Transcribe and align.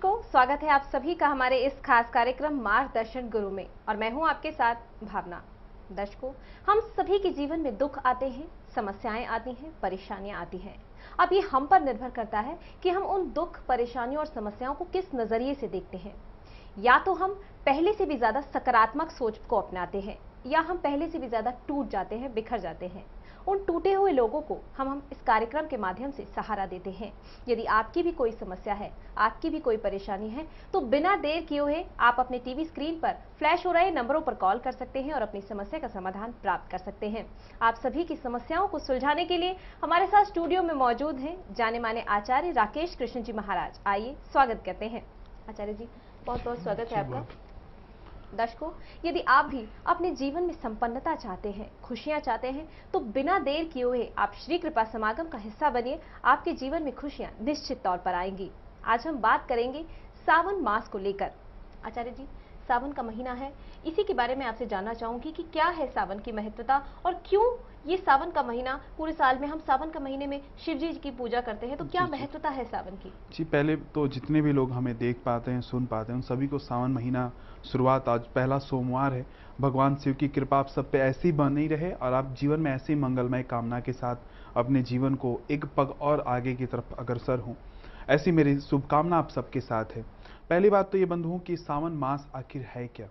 दर्शकों 0.00 0.20
स्वागत 0.22 0.62
है 0.62 0.68
आप 0.68 0.82
सभी 0.82 1.14
का 1.14 1.28
हमारे 1.28 1.56
इस 1.58 1.72
खास 1.84 2.10
कार्यक्रम 2.10 2.54
मार्गदर्शन 2.62 3.28
गुरु 3.30 3.48
में। 3.50 3.66
और 3.88 3.96
मैं 3.96 4.10
हूँ 4.12 4.26
आपके 4.28 4.50
साथ 4.50 5.04
भावना। 5.04 5.42
दर्शकों, 5.90 6.30
हम 6.66 6.80
सभी 6.96 7.18
के 7.18 7.30
जीवन 7.30 7.60
में 7.60 7.76
दुख 7.78 7.98
आते 7.98 8.28
हैं, 8.28 8.46
समस्याएँ 8.74 9.24
आती 9.26 9.50
हैं, 9.52 9.72
परेशानियाँ 9.82 10.40
आती 10.40 10.58
हैं। 10.58 10.74
अब 11.18 11.32
ये 11.32 11.40
हम 11.42 11.66
पर 11.66 11.82
निर्भर 11.82 12.10
करता 12.10 12.40
है 12.40 12.58
कि 12.82 12.90
हम 12.90 13.02
उन 13.04 13.30
दुख, 13.32 13.60
परेशानियों 13.68 14.20
और 14.20 14.26
समस्याओं 14.28 14.74
को 14.74 14.84
किस 14.84 15.14
नज़रिए 15.14 15.54
से 15.54 15.68
देखते 15.68 15.98
हैं। 15.98 16.14
या 16.78 16.98
तो 16.98 17.14
हम 17.14 17.40
पहले 17.66 17.92
से 17.92 18.06
भी 18.06 18.16
ज़्यादा 18.16 18.40
सकारात्मक 18.42 19.10
सोच 19.10 19.38
को 19.40 19.56
अपनाते 19.56 20.00
हैं, 20.00 20.18
या 20.46 20.60
हम 20.60 20.78
पहले 20.78 21.08
से 21.08 21.18
भी 21.18 21.28
ज़्यादा 21.28 21.50
टूट 21.68 21.90
जाते 21.90 22.16
हैं, 22.16 22.34
बिखर 22.34 22.58
जाते 22.58 22.86
हैं। 22.86 23.04
उन 23.48 23.64
टूटे 23.64 23.92
हुए 23.92 24.12
लोगों 24.12 24.40
को 24.40 24.58
हम 24.76 24.88
हम 24.88 25.02
इस 25.12 25.20
कार्यक्रम 25.22 25.66
के 25.66 25.76
माध्यम 25.76 26.10
से 26.10 26.24
सहारा 26.26 26.66
देते 26.66 26.90
हैं। 26.90 27.12
यदि 27.48 27.64
आपकी 27.72 28.02
भी 28.02 28.12
कोई 28.12 28.32
समस्या 28.32 28.74
है 28.74 28.90
आपकी 29.18 29.50
भी 29.50 29.58
कोई 29.60 29.76
परेशानी 29.78 30.28
है 30.28 30.46
तो 30.72 30.80
बिना 30.90 31.14
देर 31.16 31.44
किए 31.44 31.58
हुए 31.58 31.84
आप 32.00 32.16
अपने 32.20 32.38
टीवी 32.38 32.64
स्क्रीन 32.64 32.98
पर 33.00 33.16
फ्लैश 33.38 33.66
हो 33.66 33.72
रहे 33.72 33.90
नंबरों 33.90 34.20
पर 34.20 34.34
कॉल 34.36 34.58
कर 34.58 34.72
सकते 34.72 35.02
हैं 35.02 35.12
और 35.14 35.22
अपनी 35.22 35.40
समस्या 35.40 35.80
का 35.80 35.88
समाधान 35.88 36.32
प्राप्त 36.42 36.70
कर 36.70 36.78
सकते 36.78 37.08
हैं। 37.08 37.26
आप 37.62 37.74
सभी 37.76 38.04
की 38.04 38.16
समस्याओं 38.16 38.68
को 38.68 38.78
सुलझाने 38.78 39.24
के 39.24 39.38
लिए 39.38 39.56
हमारे 39.82 40.06
साथ 40.06 40.24
स्टूडियो 40.24 40.62
में 40.62 40.74
मौजूद 40.76 41.18
हैं 41.18 41.36
जाने 41.54 41.78
माने 41.78 42.04
आचार्य 42.10 42.50
राकेश 42.52 42.94
कृष्ण 42.94 43.22
जी 43.22 43.32
महाराज। 43.32 43.80
आइए 43.86 44.16
स्वागत 44.32 44.62
करते 44.66 44.86
हैं। 44.86 45.04
आचार्य 45.48 45.74
जी 45.74 45.88
बहुत 46.26 46.44
बहुत 46.44 46.62
स्वागत 46.62 46.92
है 46.92 47.04
आपका। 47.04 47.49
दर्शकों, 48.34 48.70
यदि 49.04 49.20
आप 49.20 49.44
भी 49.44 49.64
अपने 49.86 50.10
जीवन 50.10 50.42
में 50.42 50.52
संपन्नता 50.54 51.14
चाहते 51.14 51.50
हैं, 51.50 51.70
खुशियाँ 51.82 52.20
चाहते 52.20 52.50
हैं 52.50 52.68
तो 52.92 53.00
बिना 53.00 53.38
देर 53.38 53.64
किए 53.64 53.82
हुए 53.82 54.08
आप 54.18 54.32
श्री 54.36 54.58
कृपा 54.58 54.84
समागम 54.84 55.28
का 55.28 55.38
हिस्सा 55.38 55.70
बनिए। 55.70 56.00
आपके 56.24 56.52
जीवन 56.52 56.82
में 56.82 56.94
खुशियाँ 56.94 57.30
निश्चित 57.42 57.82
तौर 57.84 57.98
पर 57.98 58.14
आएँगी। 58.14 58.50
आज 58.84 59.06
हम 59.06 59.18
बात 59.18 59.46
करेंगे 59.48 59.84
सावन 60.26 60.62
मास 60.62 60.88
को 60.88 60.98
लेकर। 60.98 61.30
आचार्य 61.86 62.10
जी, 62.10 62.26
सावन 62.68 62.92
का 62.92 63.02
महीना 63.02 63.32
है 63.32 63.52
इसी 63.86 64.02
के 64.02 64.14
बारे 64.14 64.34
में 64.36 64.44
आपसे 64.46 64.66
जानना 64.66 64.94
चाहूँगी 64.94 65.30
कि 65.32 65.42
क्या 65.42 65.66
है 65.66 65.86
सावन 65.86 66.18
की 66.18 66.32
महत्वता 66.32 66.76
और 67.06 67.14
क्यों 67.26 67.44
ये 67.86 67.96
सावन 67.96 68.30
का 68.30 68.42
महीना 68.42 68.74
पूरे 68.98 69.12
साल 69.12 69.38
में 69.38 69.46
हम 69.48 69.58
सावन 69.58 69.90
का 69.90 70.00
महीने 70.00 70.26
में 70.26 70.40
शिव 70.64 70.78
जी 70.78 70.92
की 70.94 71.10
पूजा 71.10 71.40
करते 71.40 71.66
हैं 71.66 71.76
तो 71.76 71.84
क्या। 71.84 72.06
महत्वता 72.06 72.48
है 72.48 72.64
सावन 72.64 72.96
की? 72.96 73.12
जी 73.32 73.44
पहले 73.44 73.76
तो 73.94 74.06
जितने 74.08 74.40
भी 74.42 74.52
लोग 74.52 74.72
हमें 74.72 74.96
देख 74.98 75.22
पाते 75.24 75.50
हैं 75.50 75.60
सुन 75.60 75.86
पाते 75.86 76.12
हैं 76.12 76.16
उन 76.16 76.22
सभी 76.22 76.46
को 76.46 76.58
सावन 76.58 76.90
महीना 76.90 77.30
शुरुआत 77.64 78.08
आज 78.08 78.26
पहला 78.34 78.58
सोमवार 78.58 79.12
है। 79.12 79.24
भगवान 79.60 79.96
शिव 79.96 80.14
की 80.14 80.28
कृपा 80.28 80.58
आप 80.58 80.68
सब 80.68 80.90
पे 80.90 80.98
ऐसी 80.98 81.28
ही 81.28 81.32
बनी 81.32 81.66
रहे 81.66 81.90
और 81.92 82.12
आप 82.12 82.34
जीवन 82.40 82.60
में 82.60 82.70
ऐसी 82.72 82.94
मंगलमय 82.94 83.42
कामना 83.42 83.80
के 83.80 83.92
साथ 83.92 84.16
अपने 84.56 84.82
जीवन 84.82 85.14
को 85.14 85.40
एक 85.50 85.64
पग 85.76 85.94
और 86.00 86.24
आगे 86.26 86.54
की 86.54 86.66
तरफ़ 86.66 86.94
अग्रसर 86.98 87.38
हों। 87.38 87.54
ऐसी 88.08 88.32
मेरी 88.32 88.58
शुभकामना 88.60 89.18
आप 89.18 89.28
सबके 89.28 89.60
साथ 89.60 89.96
है। 89.96 90.02
पहली 90.50 90.70
बात 90.70 90.92
तो 90.92 90.98
ये 90.98 91.04
बंधुओं 91.04 91.38
कि 91.38 91.56
सावन 91.56 91.92
मास 91.92 92.28
आखिर 92.34 92.62
है 92.62 92.86
क्या? 92.86 93.08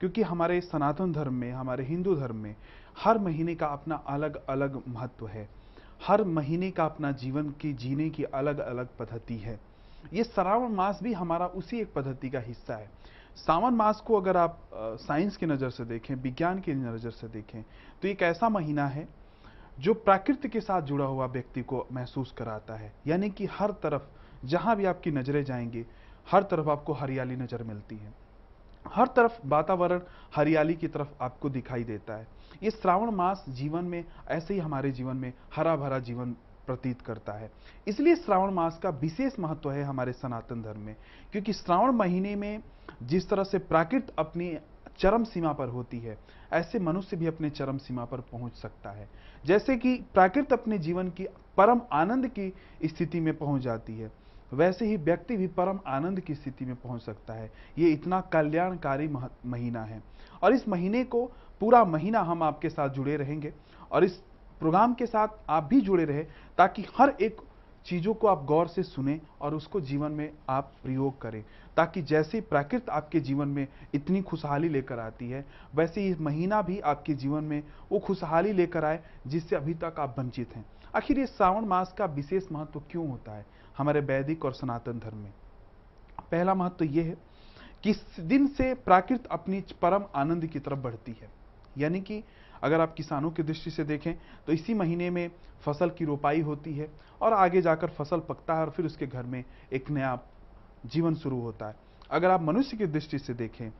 क्योंकि 0.00 0.22
हमारे 0.22 0.60
सनातन 0.60 1.12
धर्म 1.12 1.34
में, 1.34 1.52
हमारे 1.52 1.84
हिंदू 1.84 2.14
धर्म 2.14 2.36
में 2.36 2.54
हर 2.96 3.18
महीने 3.18 3.54
का 3.54 3.66
अपना 3.66 3.94
अलग 4.08 4.44
अलग 4.46 4.82
महत्व 4.88 5.26
है। 5.26 5.48
हर 6.00 6.22
महीने 6.24 6.70
का 6.70 6.84
अपना 6.84 7.10
जीवन 7.12 7.50
की, 7.52 7.72
जीने 7.72 8.08
की 8.10 8.24
अलग 8.24 8.58
अलग 8.58 8.88
पद्धति 8.98 9.36
है। 9.36 9.58
ये 10.12 10.24
श्रावण 10.24 10.72
मास 10.72 11.00
भी 11.02 11.12
हमारा 11.12 11.46
उसी 11.48 11.80
एक 11.80 11.92
पद्धति 11.94 12.30
का 12.30 12.40
हिस्सा 12.40 12.74
है। 12.74 12.90
सावन 13.36 13.74
मास 13.74 14.00
को 14.00 14.16
अगर 14.16 14.36
आप 14.36 14.58
साइंस 14.74 15.36
की 15.36 15.46
नज़र 15.46 15.70
से 15.70 15.84
देखें, 15.84 16.14
विज्ञान 16.14 16.60
की 16.60 16.74
नज़र 16.74 17.10
से 17.10 17.28
देखें 17.28 17.62
तो 18.02 18.08
एक 18.08 18.22
ऐसा 18.22 18.48
महीना 18.48 18.86
है 18.86 19.06
जो 19.78 19.94
प्रकृति 19.96 20.48
के 20.48 20.60
साथ 20.60 20.82
जुड़ा 20.82 21.04
हुआ 21.04 21.26
व्यक्ति 21.26 21.62
को 21.62 21.86
महसूस 21.92 22.32
कराता 22.32 22.74
है। 22.74 22.92
यानी 23.06 23.30
कि 23.30 23.46
हर 23.48 23.70
तरफ़, 23.82 24.02
जहाँ 24.44 24.76
भी 24.76 24.84
आपकी 24.84 25.10
नज़रें 25.10 25.42
जाएँगी, 25.44 25.84
हर 26.26 26.42
तरफ़ 26.42 26.68
आपको 26.68 26.92
हरियाली 26.92 27.36
नज़र 27.36 27.62
मिलती 27.62 27.96
है। 27.96 28.12
हर 28.94 29.06
तरफ़ 29.06 29.38
वातावरण 29.46 30.00
हरियाली 30.36 30.74
की 30.74 30.88
तरफ़ 30.88 31.08
आपको 31.20 31.50
दिखाई 31.50 31.84
देता 31.84 32.16
है। 32.16 32.26
ये 32.62 32.70
श्रावण 32.70 33.10
मास 33.10 33.44
जीवन 33.48 33.84
में, 33.84 34.04
ऐसे 34.28 34.54
ही 34.54 34.60
हमारे 34.60 34.90
जीवन 34.90 35.16
में 35.16 35.32
हरा 35.56 35.76
भरा 35.76 35.98
जीवन 35.98 36.36
प्रतीत 36.66 37.00
करता 37.00 37.32
है। 37.32 37.50
इसलिए 37.88 38.16
श्रावण 38.16 38.50
मास 38.50 38.78
का 38.82 38.90
विशेष 38.90 39.38
महत्व 39.38 39.70
है 39.70 39.82
हमारे 39.82 40.12
सनातन 40.12 40.62
धर्म 40.62 40.80
में, 40.80 40.96
क्योंकि 41.32 41.52
श्रावण 41.52 41.92
महीने 41.92 42.34
में 42.36 42.62
जिस 43.02 43.28
तरह 43.28 43.44
से 43.44 43.58
प्राकृत 43.58 44.14
अपनी 44.18 44.56
चरम 44.98 45.24
सीमा 45.24 45.52
पर 45.52 45.68
होती 45.68 45.98
है, 45.98 46.18
ऐसे 46.52 46.78
मनुष्य 46.78 47.16
भी 47.16 47.26
अपने 47.26 47.50
चरम 47.50 47.78
सीमा 47.78 48.04
पर 48.04 48.20
पहुँच 48.20 48.54
सकता 48.54 48.90
है। 48.90 49.08
जैसे 49.44 49.76
कि 49.76 49.94
प्राकृत 50.14 50.52
अपने 50.52 50.78
जीवन 50.78 51.10
की 51.10 51.26
परम 51.56 51.80
आनंद 51.92 52.26
की 52.28 52.52
स्थिति 52.84 53.20
में 53.20 53.36
पहुँच 53.36 53.62
जाती 53.62 53.98
है। 53.98 54.10
वैसे 54.52 54.86
ही 54.86 54.96
व्यक्ति 54.96 55.36
भी 55.36 55.46
परम 55.46 55.80
आनंद 55.86 56.20
की 56.20 56.34
स्थिति 56.34 56.64
में 56.64 56.76
पहुँच 56.76 57.02
सकता 57.02 57.34
है। 57.34 57.52
ये 57.78 57.90
इतना 57.90 58.20
कल्याणकारी 58.20 59.08
मह- 59.08 59.46
महीना 59.46 59.84
है। 59.84 60.02
और 60.42 60.52
इस 60.52 60.68
महीने 60.68 61.04
को 61.04 61.32
पूरा 61.60 61.84
महीना 61.84 62.20
हम 62.20 62.42
आपके 62.42 62.68
साथ 62.68 62.88
जुड़े 62.88 63.16
रहेंगे 63.16 63.54
और 63.92 64.04
इस 64.04 64.12
प्रोग्राम 64.60 64.94
के 64.94 65.06
साथ 65.06 65.28
आप 65.48 65.64
भी 65.64 65.80
जुड़े 65.80 66.04
रहे 66.04 66.24
ताकि 66.58 66.84
हर 66.98 67.14
एक 67.20 67.40
चीज़ों 67.86 68.14
को 68.14 68.26
आप 68.26 68.44
गौर 68.44 68.68
से 68.68 68.82
सुने 68.82 69.20
और 69.40 69.54
उसको 69.54 69.80
जीवन 69.80 70.10
में 70.10 70.32
आप 70.48 70.72
प्रयोग 70.82 71.20
करें 71.20 71.44
ताकि 71.76 72.02
जैसे 72.02 72.40
प्राकृत 72.40 72.90
आपके 72.90 73.20
जीवन 73.20 73.48
में 73.48 73.68
इतनी 73.94 74.22
खुशहाली 74.22 74.68
लेकर 74.68 74.98
आती 74.98 75.30
है, 75.30 75.46
वैसे 75.74 76.06
ये 76.06 76.16
महीना 76.20 76.62
भी 76.62 76.80
आपके 76.80 77.14
जीवन 77.14 77.44
में 77.44 77.64
वो 77.92 77.98
खुशहाली 77.98 78.52
लेकर 78.52 78.84
आए 78.84 79.00
जिससे 79.26 79.56
अभी 79.56 79.74
तक 79.74 79.94
आप 79.98 80.18
वंचित 80.18 80.56
हैं। 80.56 80.66
आखिर 80.96 81.18
ये 81.18 81.26
श्रावण 81.26 81.64
मास 81.64 81.92
का 81.92 82.04
विशेष 82.04 82.44
महत्व 82.52 82.82
क्यों 82.90 83.08
होता 83.08 83.32
है? 83.32 83.57
हमारे 83.78 84.00
वैदिक 84.02 84.44
और 84.44 84.52
सनातन 84.52 84.98
धर्म 84.98 85.16
में। 85.16 85.32
पहला 86.32 86.54
महत्व 86.54 86.76
तो 86.76 86.84
यह 86.84 87.04
है 87.04 87.16
कि 87.84 87.94
दिन 88.20 88.46
से 88.48 88.72
प्राकृत 88.76 89.26
अपनी 89.30 89.60
परम 89.82 90.04
आनंद 90.14 90.46
की 90.46 90.58
तरफ़ 90.58 90.78
बढ़ती 90.78 91.12
है। 91.12 91.30
यानी 91.76 92.00
कि 92.00 92.22
अगर 92.62 92.80
आप 92.80 92.94
किसानों 92.94 93.30
की 93.30 93.42
दृष्टि 93.42 93.70
से 93.70 93.84
देखें 93.84 94.12
तो 94.46 94.52
इसी 94.52 94.74
महीने 94.74 95.10
में 95.10 95.30
फ़सल 95.62 95.90
की 95.90 96.04
रोपाई 96.04 96.40
होती 96.40 96.72
है 96.74 96.88
और 97.20 97.32
आगे 97.32 97.62
जाकर 97.62 97.88
फ़सल 97.88 98.20
पकता 98.20 98.54
है 98.54 98.60
और 98.60 98.70
फिर 98.70 98.86
उसके 98.86 99.06
घर 99.06 99.22
में 99.22 99.44
एक 99.72 99.90
नया 99.90 100.18
जीवन 100.86 101.14
शुरू 101.14 101.40
होता 101.40 101.68
है। 101.68 101.76
अगर 102.10 102.30
आप 102.30 102.42
मनुष्य 102.42 102.76
की 102.76 102.86
दृष्टि 102.86 103.18
से 103.18 103.34
देखें 103.34 103.70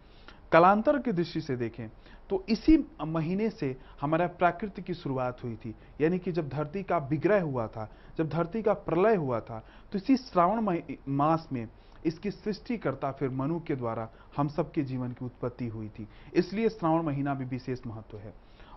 कलांतर 0.52 0.98
की 0.98 1.12
दृष्टि 1.12 1.40
से 1.40 1.56
देखें 1.56 1.88
तो 2.30 2.44
इसी 2.48 2.76
महीने 3.06 3.48
से 3.50 3.76
हमारा 4.00 4.26
प्रकृति 4.28 4.82
की 4.82 4.94
शुरुआत 4.94 5.42
हुई 5.44 5.56
थी। 5.56 5.74
यानी 6.00 6.18
कि 6.18 6.32
जब 6.32 6.48
धरती 6.48 6.82
का 6.82 6.98
विग्रह 7.10 7.42
हुआ 7.42 7.66
था, 7.66 7.88
जब 8.18 8.28
धरती 8.28 8.62
का 8.62 8.72
प्रलय 8.72 9.14
हुआ 9.16 9.40
था 9.40 9.62
तो 9.92 9.98
इसी 9.98 10.16
श्रावण 10.16 10.80
मास 11.08 11.48
में 11.52 11.66
इसकी 12.06 12.30
सृष्टिकर्ता 12.30 13.10
फिर 13.12 13.30
मनु 13.30 13.58
के 13.60 13.76
द्वारा 13.76 14.08
हम 14.36 14.48
सबके 14.48 14.82
जीवन 14.82 15.12
की 15.12 15.24
उत्पत्ति 15.24 15.66
हुई 15.68 15.88
थी। 15.88 16.06
इसलिए 16.34 16.68
श्रावण 16.68 17.02
महीना 17.02 17.34
भी 17.34 17.44
विशेष 17.44 17.86
महत्व 17.86 18.18
है। 18.18 18.32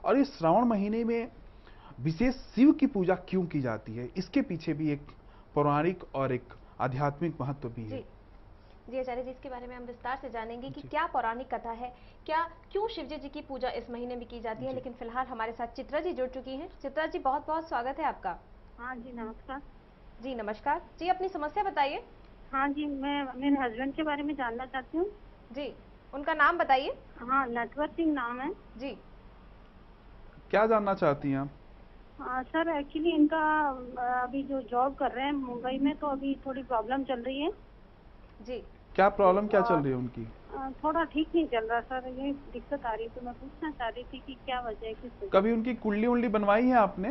और 0.05 0.17
इस 0.17 0.37
श्रावण 0.37 0.65
महीने 0.65 1.03
में 1.03 1.31
विशेष 1.99 2.35
शिव 2.55 2.71
की 2.71 2.87
पूजा 2.87 3.15
क्यों 3.29 3.45
की 3.45 3.61
जाती 3.61 3.95
है? 3.95 4.09
इसके 4.17 4.41
पीछे 4.41 4.73
भी 4.73 4.89
एक 4.91 5.01
पौराणिक 5.55 6.03
और 6.15 6.33
एक 6.33 6.53
आध्यात्मिक 6.79 7.41
महत्व 7.41 7.69
भी 7.69 7.85
है। 7.85 8.03
जी 8.89 8.99
आचार्य 8.99 9.23
जी 9.23 9.29
इसके 9.31 9.49
बारे 9.49 9.67
में 9.67 9.75
हम 9.75 9.83
विस्तार 9.83 10.17
से 10.17 10.29
जानेंगे 10.29 10.69
कि 10.69 10.81
क्या 10.81 11.05
पौराणिक 11.07 11.53
कथा 11.53 11.71
है 11.71 11.93
क्या 12.25 12.43
क्यों 12.71 12.87
शिवजी 12.87 13.17
जी 13.17 13.29
की 13.29 13.41
पूजा 13.41 13.69
इस 13.71 13.89
महीने 13.89 14.15
में 14.15 14.27
की 14.27 14.39
जाती 14.39 14.65
है 14.65 14.73
लेकिन 14.73 14.93
फ़िलहाल 14.93 15.25
हमारे 15.25 15.51
साथ 15.51 15.67
चित्रा 15.67 15.99
जी 15.99 16.13
जुड़ 16.13 16.27
चुकी 16.29 16.55
हैं। 16.55 16.69
चित्रा 16.81 17.05
जी 17.05 17.19
बहुत 17.19 17.47
बहुत 17.47 17.67
स्वागत 17.69 17.99
है 17.99 18.05
आपका। 18.05 18.37
हाँ 18.79 18.95
जी 18.95 19.11
नमस्कार। 19.11 19.61
जी 20.21 20.35
नमस्कार। 20.35 20.81
जी 20.99 21.07
अपनी 21.09 21.29
समस्या 21.29 21.63
बताइए। 21.63 22.03
हाँ 22.51 22.67
जी 22.69 22.85
मैं 22.85 23.23
मेरे 23.35 23.55
हस्बैंड 23.55 23.93
के 23.95 24.03
बारे 24.03 24.23
में 24.23 24.35
जानना 24.35 24.65
चाहती 24.65 24.97
हूँ। 24.97 25.05
जी 25.51 25.73
उनका 26.13 26.33
नाम 26.33 26.57
बताइए। 26.57 26.97
हाँ 27.19 27.45
नटवर 27.49 27.87
सिंह 27.87 28.13
नाम 28.13 28.41
है। 28.41 28.51
जी। 28.77 28.97
क्या 30.51 30.65
जानना 30.65 30.93
चाहती 30.93 31.31
हैं 31.31 31.37
आप? 31.37 31.49
हाँ, 32.19 32.43
सर 32.43 32.77
एक्चुअली 32.77 33.11
इनका 33.11 33.39
अभी 34.23 34.43
जो 34.43 34.61
जॉब 34.61 34.95
कर 34.95 35.11
रहे 35.11 35.25
हैं 35.25 35.31
मुंबई 35.33 35.77
में 35.77 35.95
तो 35.95 36.07
अभी 36.07 36.33
थोड़ी 36.45 36.63
प्रॉब्लम 36.63 37.03
चल 37.03 37.21
रही 37.21 37.41
है। 37.41 37.49
जी। 38.41 38.63
क्या 38.96 39.09
प्रॉब्लम 39.09 39.47
क्या 39.47 39.61
चल 39.61 39.76
रही 39.76 39.91
है 39.91 39.97
उनकी? 39.97 40.26
थोड़ा 40.84 41.03
ठीक 41.03 41.32
नहीं 41.35 41.46
चल 41.47 41.67
रहा 41.67 41.79
सर 41.82 42.08
ये 42.09 42.32
दिक्कत 42.53 42.85
आ 42.85 42.93
रही 42.93 43.08
तो 43.08 43.22
मैं 43.22 43.34
पूछना 43.34 43.72
चाह 43.72 43.90
रही 43.90 44.03
थी 44.03 44.20
कि 44.20 44.34
क्या 44.46 44.59
वजह 44.59 44.88
है 44.88 44.93
किस 44.93 45.29
कभी 45.34 45.52
उनकी 45.52 45.73
कुंडली 45.76 46.08
उंडली 46.08 46.28
बनवाई 46.28 46.66
है 46.66 46.76
आपने? 46.78 47.09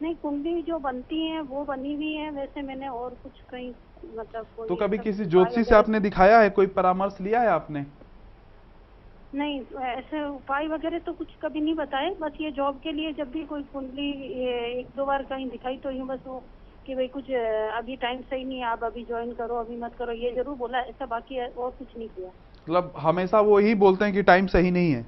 नहीं 0.00 0.14
कुंडली 0.14 0.62
जो 0.62 0.78
बनती 0.78 1.20
है 1.26 1.40
वो 1.42 1.64
बनी 1.64 1.94
हुई 1.94 2.12
है 2.12 2.30
वैसे 2.30 2.62
मैंने 2.62 2.88
और 2.88 3.14
कुछ 3.14 3.40
कहीं 3.40 3.72
मतलब 4.18 4.46
कोई 4.56 4.68
तो 4.68 4.76
कभी 4.76 4.98
किसी 4.98 5.24
ज्योतिषी 5.24 5.64
से 5.64 5.74
आपने 5.74 6.00
दिखाया 6.00 6.40
है 6.40 6.50
कोई 6.50 6.66
परामर्श 6.66 7.20
लिया 7.20 7.40
है 7.40 7.48
आपने? 7.48 7.84
नहीं 9.32 9.60
ऐसे 9.84 10.24
उपाय 10.28 10.66
वगैरह 10.68 10.98
तो 10.98 11.12
कुछ 11.12 11.34
कभी 11.42 11.60
नहीं 11.60 11.74
बताए 11.74 12.10
बस 12.20 12.36
ये 12.40 12.50
जॉब 12.50 12.78
के 12.78 12.92
लिए 12.92 13.12
जब 13.12 13.30
भी 13.30 13.44
कोई 13.44 13.62
कुंडली 13.62 14.10
एक 14.80 14.90
दो 14.96 15.06
बार 15.06 15.22
कहीं 15.22 15.48
दिखाई 15.50 15.76
तो 15.78 15.90
यूँ 15.90 16.06
बस 16.06 16.20
वो 16.26 16.38
कि 16.86 16.94
भाई 16.94 17.06
कुछ 17.08 17.30
अभी 17.78 17.96
टाइम 17.98 18.20
सही 18.22 18.44
नहीं 18.44 18.58
है 18.58 18.64
आप 18.66 18.84
अभी 18.84 19.04
ज्वाइन 19.04 19.32
करो 19.34 19.56
अभी 19.56 19.76
मत 19.78 19.94
करो। 19.98 20.12
ये 20.14 20.34
ज़रूर 20.34 20.56
बोला 20.56 20.80
ऐसा 20.80 21.06
बाकी 21.06 21.40
और 21.40 21.70
कुछ 21.70 21.96
नहीं 21.96 22.08
किया। 22.08 22.28
मतलब 22.66 22.92
हमेशा 22.98 23.40
वो 23.42 23.58
ही 23.58 23.74
बोलते 23.76 24.04
हैं 24.04 24.14
कि 24.14 24.22
टाइम 24.24 24.46
सही 24.48 24.70
नहीं 24.70 24.92
है। 24.92 25.06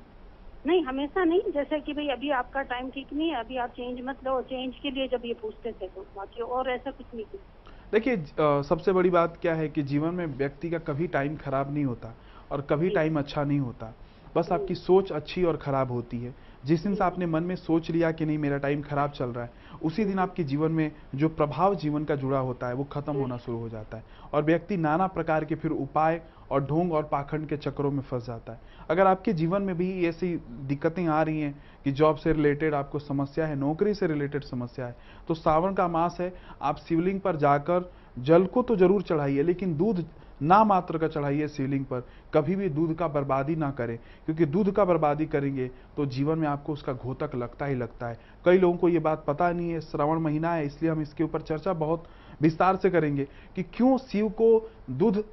नहीं 0.65 0.83
हमेशा 0.85 1.25
नहीं 1.25 1.53
जैसे 1.53 1.81
कि 1.81 1.93
भाई 1.93 2.09
अभी 2.09 2.31
आपका 2.33 2.63
टाइम 2.65 2.89
ठीक 2.91 3.13
नहीं 3.13 3.29
है 3.31 3.41
अभी 3.41 3.57
आप 3.57 3.71
चेंज 3.71 4.01
मत 4.05 4.25
लो 4.25 4.41
चेंज 4.45 4.75
के 4.83 4.91
लिए 4.91 5.07
जब 5.09 5.23
ये 5.25 5.35
पूछते 5.35 5.73
थे 5.73 5.87
तो 5.87 6.07
बाकी 6.17 6.43
और 6.43 6.71
ऐसा 6.71 6.91
कुछ 6.91 7.07
नहीं 7.15 7.25
किया। 7.25 7.71
देखिए 7.93 8.63
सबसे 8.65 8.93
बड़ी 8.93 9.11
बात 9.11 9.37
क्या 9.37 9.55
है 9.55 9.69
कि 9.69 9.83
जीवन 9.85 10.15
में 10.15 10.27
व्यक्ति 10.29 10.71
का 10.71 10.79
कभी 10.85 11.07
टाइम 11.09 11.37
खराब 11.37 11.73
नहीं 11.75 11.85
होता 11.85 12.15
और 12.51 12.61
कभी 12.71 12.89
टाइम 12.91 13.19
अच्छा 13.19 13.45
नहीं 13.45 13.59
होता। 13.61 13.95
बस 14.35 14.49
आपकी 14.53 14.75
सोच 14.75 15.13
अच्छी 15.13 15.45
और 15.45 15.57
खराब 15.57 15.93
होती 15.93 16.19
है। 16.21 16.35
जिस 16.67 16.83
दिन 16.83 16.95
से 16.95 17.05
आपने 17.05 17.27
मन 17.27 17.43
में 17.43 17.55
सोच 17.57 17.91
लिया 17.91 18.11
कि 18.13 18.27
नहीं, 18.27 18.39
मेरा 18.39 18.59
टाइम 18.59 18.83
खराब 18.83 19.11
चल 19.11 19.27
रहा 19.27 19.45
है, 19.45 19.51
उसी 19.83 20.05
दिन 20.05 20.19
आपके 20.19 20.45
जीवन 20.45 20.73
में 20.73 20.91
जो 21.15 21.29
प्रभाव 21.31 21.75
जीवन 21.75 22.05
का 22.05 22.17
जुड़ा 22.17 22.39
होता 22.39 22.69
है, 22.69 22.75
वो 22.75 22.85
खत्म 22.85 23.13
होना 23.13 23.37
शुरू 23.37 23.59
हो 23.59 23.69
जाता 23.69 23.97
है। 23.97 24.05
और 24.33 24.45
व्यक्ति 24.45 24.77
नाना 24.77 25.07
प्रकार 25.09 25.45
के 25.45 25.55
फिर 25.55 25.71
उपाय 25.73 26.21
और 26.51 26.65
ढोंग 26.65 26.93
और 26.93 27.03
पाखंड 27.03 27.49
के 27.49 27.57
चक्रों 27.57 27.91
में 27.91 28.03
फंस 28.03 28.27
जाता 28.27 28.53
है। 28.53 28.75
अगर 28.91 29.07
आपके 29.07 29.33
जीवन 29.33 29.63
में 29.63 29.77
भी 29.77 30.07
ऐसी 30.07 30.35
दिक्कतें 30.69 31.07
आ 31.07 31.23
रही 31.23 31.41
हैं 31.41 31.55
कि 31.85 31.93
जॉब 31.93 32.17
से 32.17 32.33
रिलेटेड 32.33 32.75
आपको 32.75 32.99
समस्या 32.99 33.47
है, 33.47 33.57
नौकरी 33.57 33.95
से 33.95 34.07
रिलेटेड 34.07 34.45
समस्या 34.45 34.87
है 34.87 34.97
तो 35.29 35.35
सावन 35.35 35.75
का 35.75 35.89
मास 35.89 36.17
है, 36.21 36.33
आप 36.63 36.79
शिवलिंग 36.79 37.21
पर 37.21 37.37
जाकर 37.37 37.91
जल 38.19 38.45
को 38.47 38.63
तो 38.63 38.77
ज़रूर 38.77 39.03
चढ़ाइए, 39.03 39.43
लेकिन 39.43 39.77
दूध 39.77 40.05
ना 40.43 40.63
मात्र 40.65 40.99
का 40.99 41.09
चढ़ाइए 41.09 41.49
शिवलिंग 41.49 41.85
पर, 41.85 42.01
कभी 42.35 42.57
भी 42.57 42.69
दूध 42.69 42.95
का 42.95 43.09
बर्बादी 43.09 43.57
ना 43.57 43.71
करें। 43.71 43.97
क्योंकि 44.27 44.47
दूध 44.47 44.71
का 44.73 44.85
बर्बादी 44.85 45.27
करेंगे 45.27 45.71
तो 45.97 46.07
जीवन 46.07 46.39
में 46.39 46.49
आपको 46.49 46.73
उसका 46.73 46.93
घोतक 46.93 47.35
लगता 47.35 47.67
ही 47.67 47.75
लगता 47.75 48.09
है। 48.09 48.19
कई 48.45 48.59
लोगों 48.59 48.77
को 48.77 48.89
ये 48.89 48.99
बात 48.99 49.25
पता 49.27 49.51
नहीं 49.53 49.71
है, 49.71 49.81
श्रवण 49.81 50.19
महीना 50.19 50.53
है, 50.55 50.67
इसलिए 50.67 50.91
हम 50.91 51.03
इसके 51.03 51.25
ऊपर 51.25 51.41
चर्चा 51.43 51.73
बहुत 51.75 52.05
विस्तार 52.41 52.77
से 52.77 52.91
करेंगे 52.91 53.25
कि 53.57 53.63
क्यों 53.65 53.97
शिव 53.99 54.29
को 54.31 54.71
दूध 54.91 55.25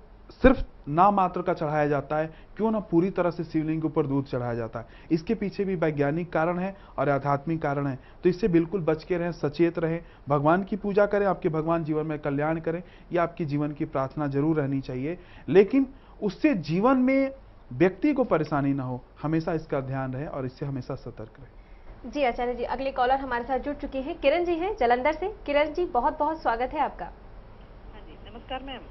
सिर्फ़ 0.42 0.62
ना 0.88 1.10
मात्र 1.12 1.42
का 1.42 1.54
चढ़ाया 1.54 1.88
जाता 1.88 2.18
है 2.18 2.28
क्यों 2.58 2.72
ना 2.72 2.80
पूरी 2.82 3.10
तरह 3.10 3.32
से 3.32 3.44
शिवलिंग 3.44 3.82
के 3.82 3.88
ऊपर 3.88 4.08
दूध 4.08 4.26
चढ़ाया 4.26 4.56
जाता 4.56 4.80
है? 4.80 4.86
इसके 5.12 5.36
पीछे 5.36 5.66
भी 5.66 5.76
वैज्ञानिक 5.76 6.32
कारण 6.34 6.60
है 6.60 6.76
और 6.98 7.10
आध्यात्मिक 7.10 7.62
कारण 7.62 7.88
है। 7.88 7.98
तो 8.24 8.30
इससे 8.30 8.48
बिल्कुल 8.48 8.82
बच 8.82 9.04
के 9.04 9.18
रहें 9.18 9.32
सचेत 9.34 9.80
रहें 9.80 10.00
भगवान 10.30 10.64
की 10.64 10.76
पूजा 10.78 11.06
करें 11.06 11.26
आपके 11.26 11.50
भगवान 11.50 11.84
जीवन 11.84 12.06
में 12.06 12.18
कल्याण 12.20 12.60
करें 12.60 12.82
ये 13.12 13.18
आपकी 13.20 13.46
जीवन 13.46 13.72
की 13.72 13.86
प्रार्थना 13.86 14.28
ज़रूर 14.28 14.58
रहनी 14.58 14.82
चाहिए। 14.82 15.18
लेकिन 15.50 15.88
उससे 16.22 16.54
जीवन 16.64 16.98
में 17.00 17.32
व्यक्ति 17.72 18.14
को 18.14 18.24
परेशानी 18.26 18.74
ना 18.74 18.84
हो 18.84 19.02
हमेशा 19.22 19.54
इसका 19.54 19.80
ध्यान 19.82 20.14
रहे 20.14 20.26
और 20.28 20.46
इससे 20.46 20.66
हमेशा 20.66 20.96
सतर्क 20.96 21.40
रहे। 21.40 22.12
जी 22.12 22.24
आचार्य 22.24 22.54
जी 22.54 22.64
अगले 22.66 22.92
कॉलर 22.92 23.20
हमारे 23.20 23.44
साथ 23.44 23.60
जुड़ 23.60 23.76
चुके 23.76 24.00
हैं। 24.00 24.20
किरण 24.20 24.46
जी 24.46 24.56
हैं 24.56 24.76
जलंधर 24.80 25.14
से। 25.14 25.34
किरण 25.46 25.74
जी 25.74 25.86
बहुत 25.94 26.20
बहुत 26.20 26.42
स्वागत 26.42 26.74
है 26.74 26.80
आपका। 26.80 27.06
हाँ 27.06 28.02
जी 28.02 28.18
नमस्कार 28.30 28.64
मैम। 28.64 28.82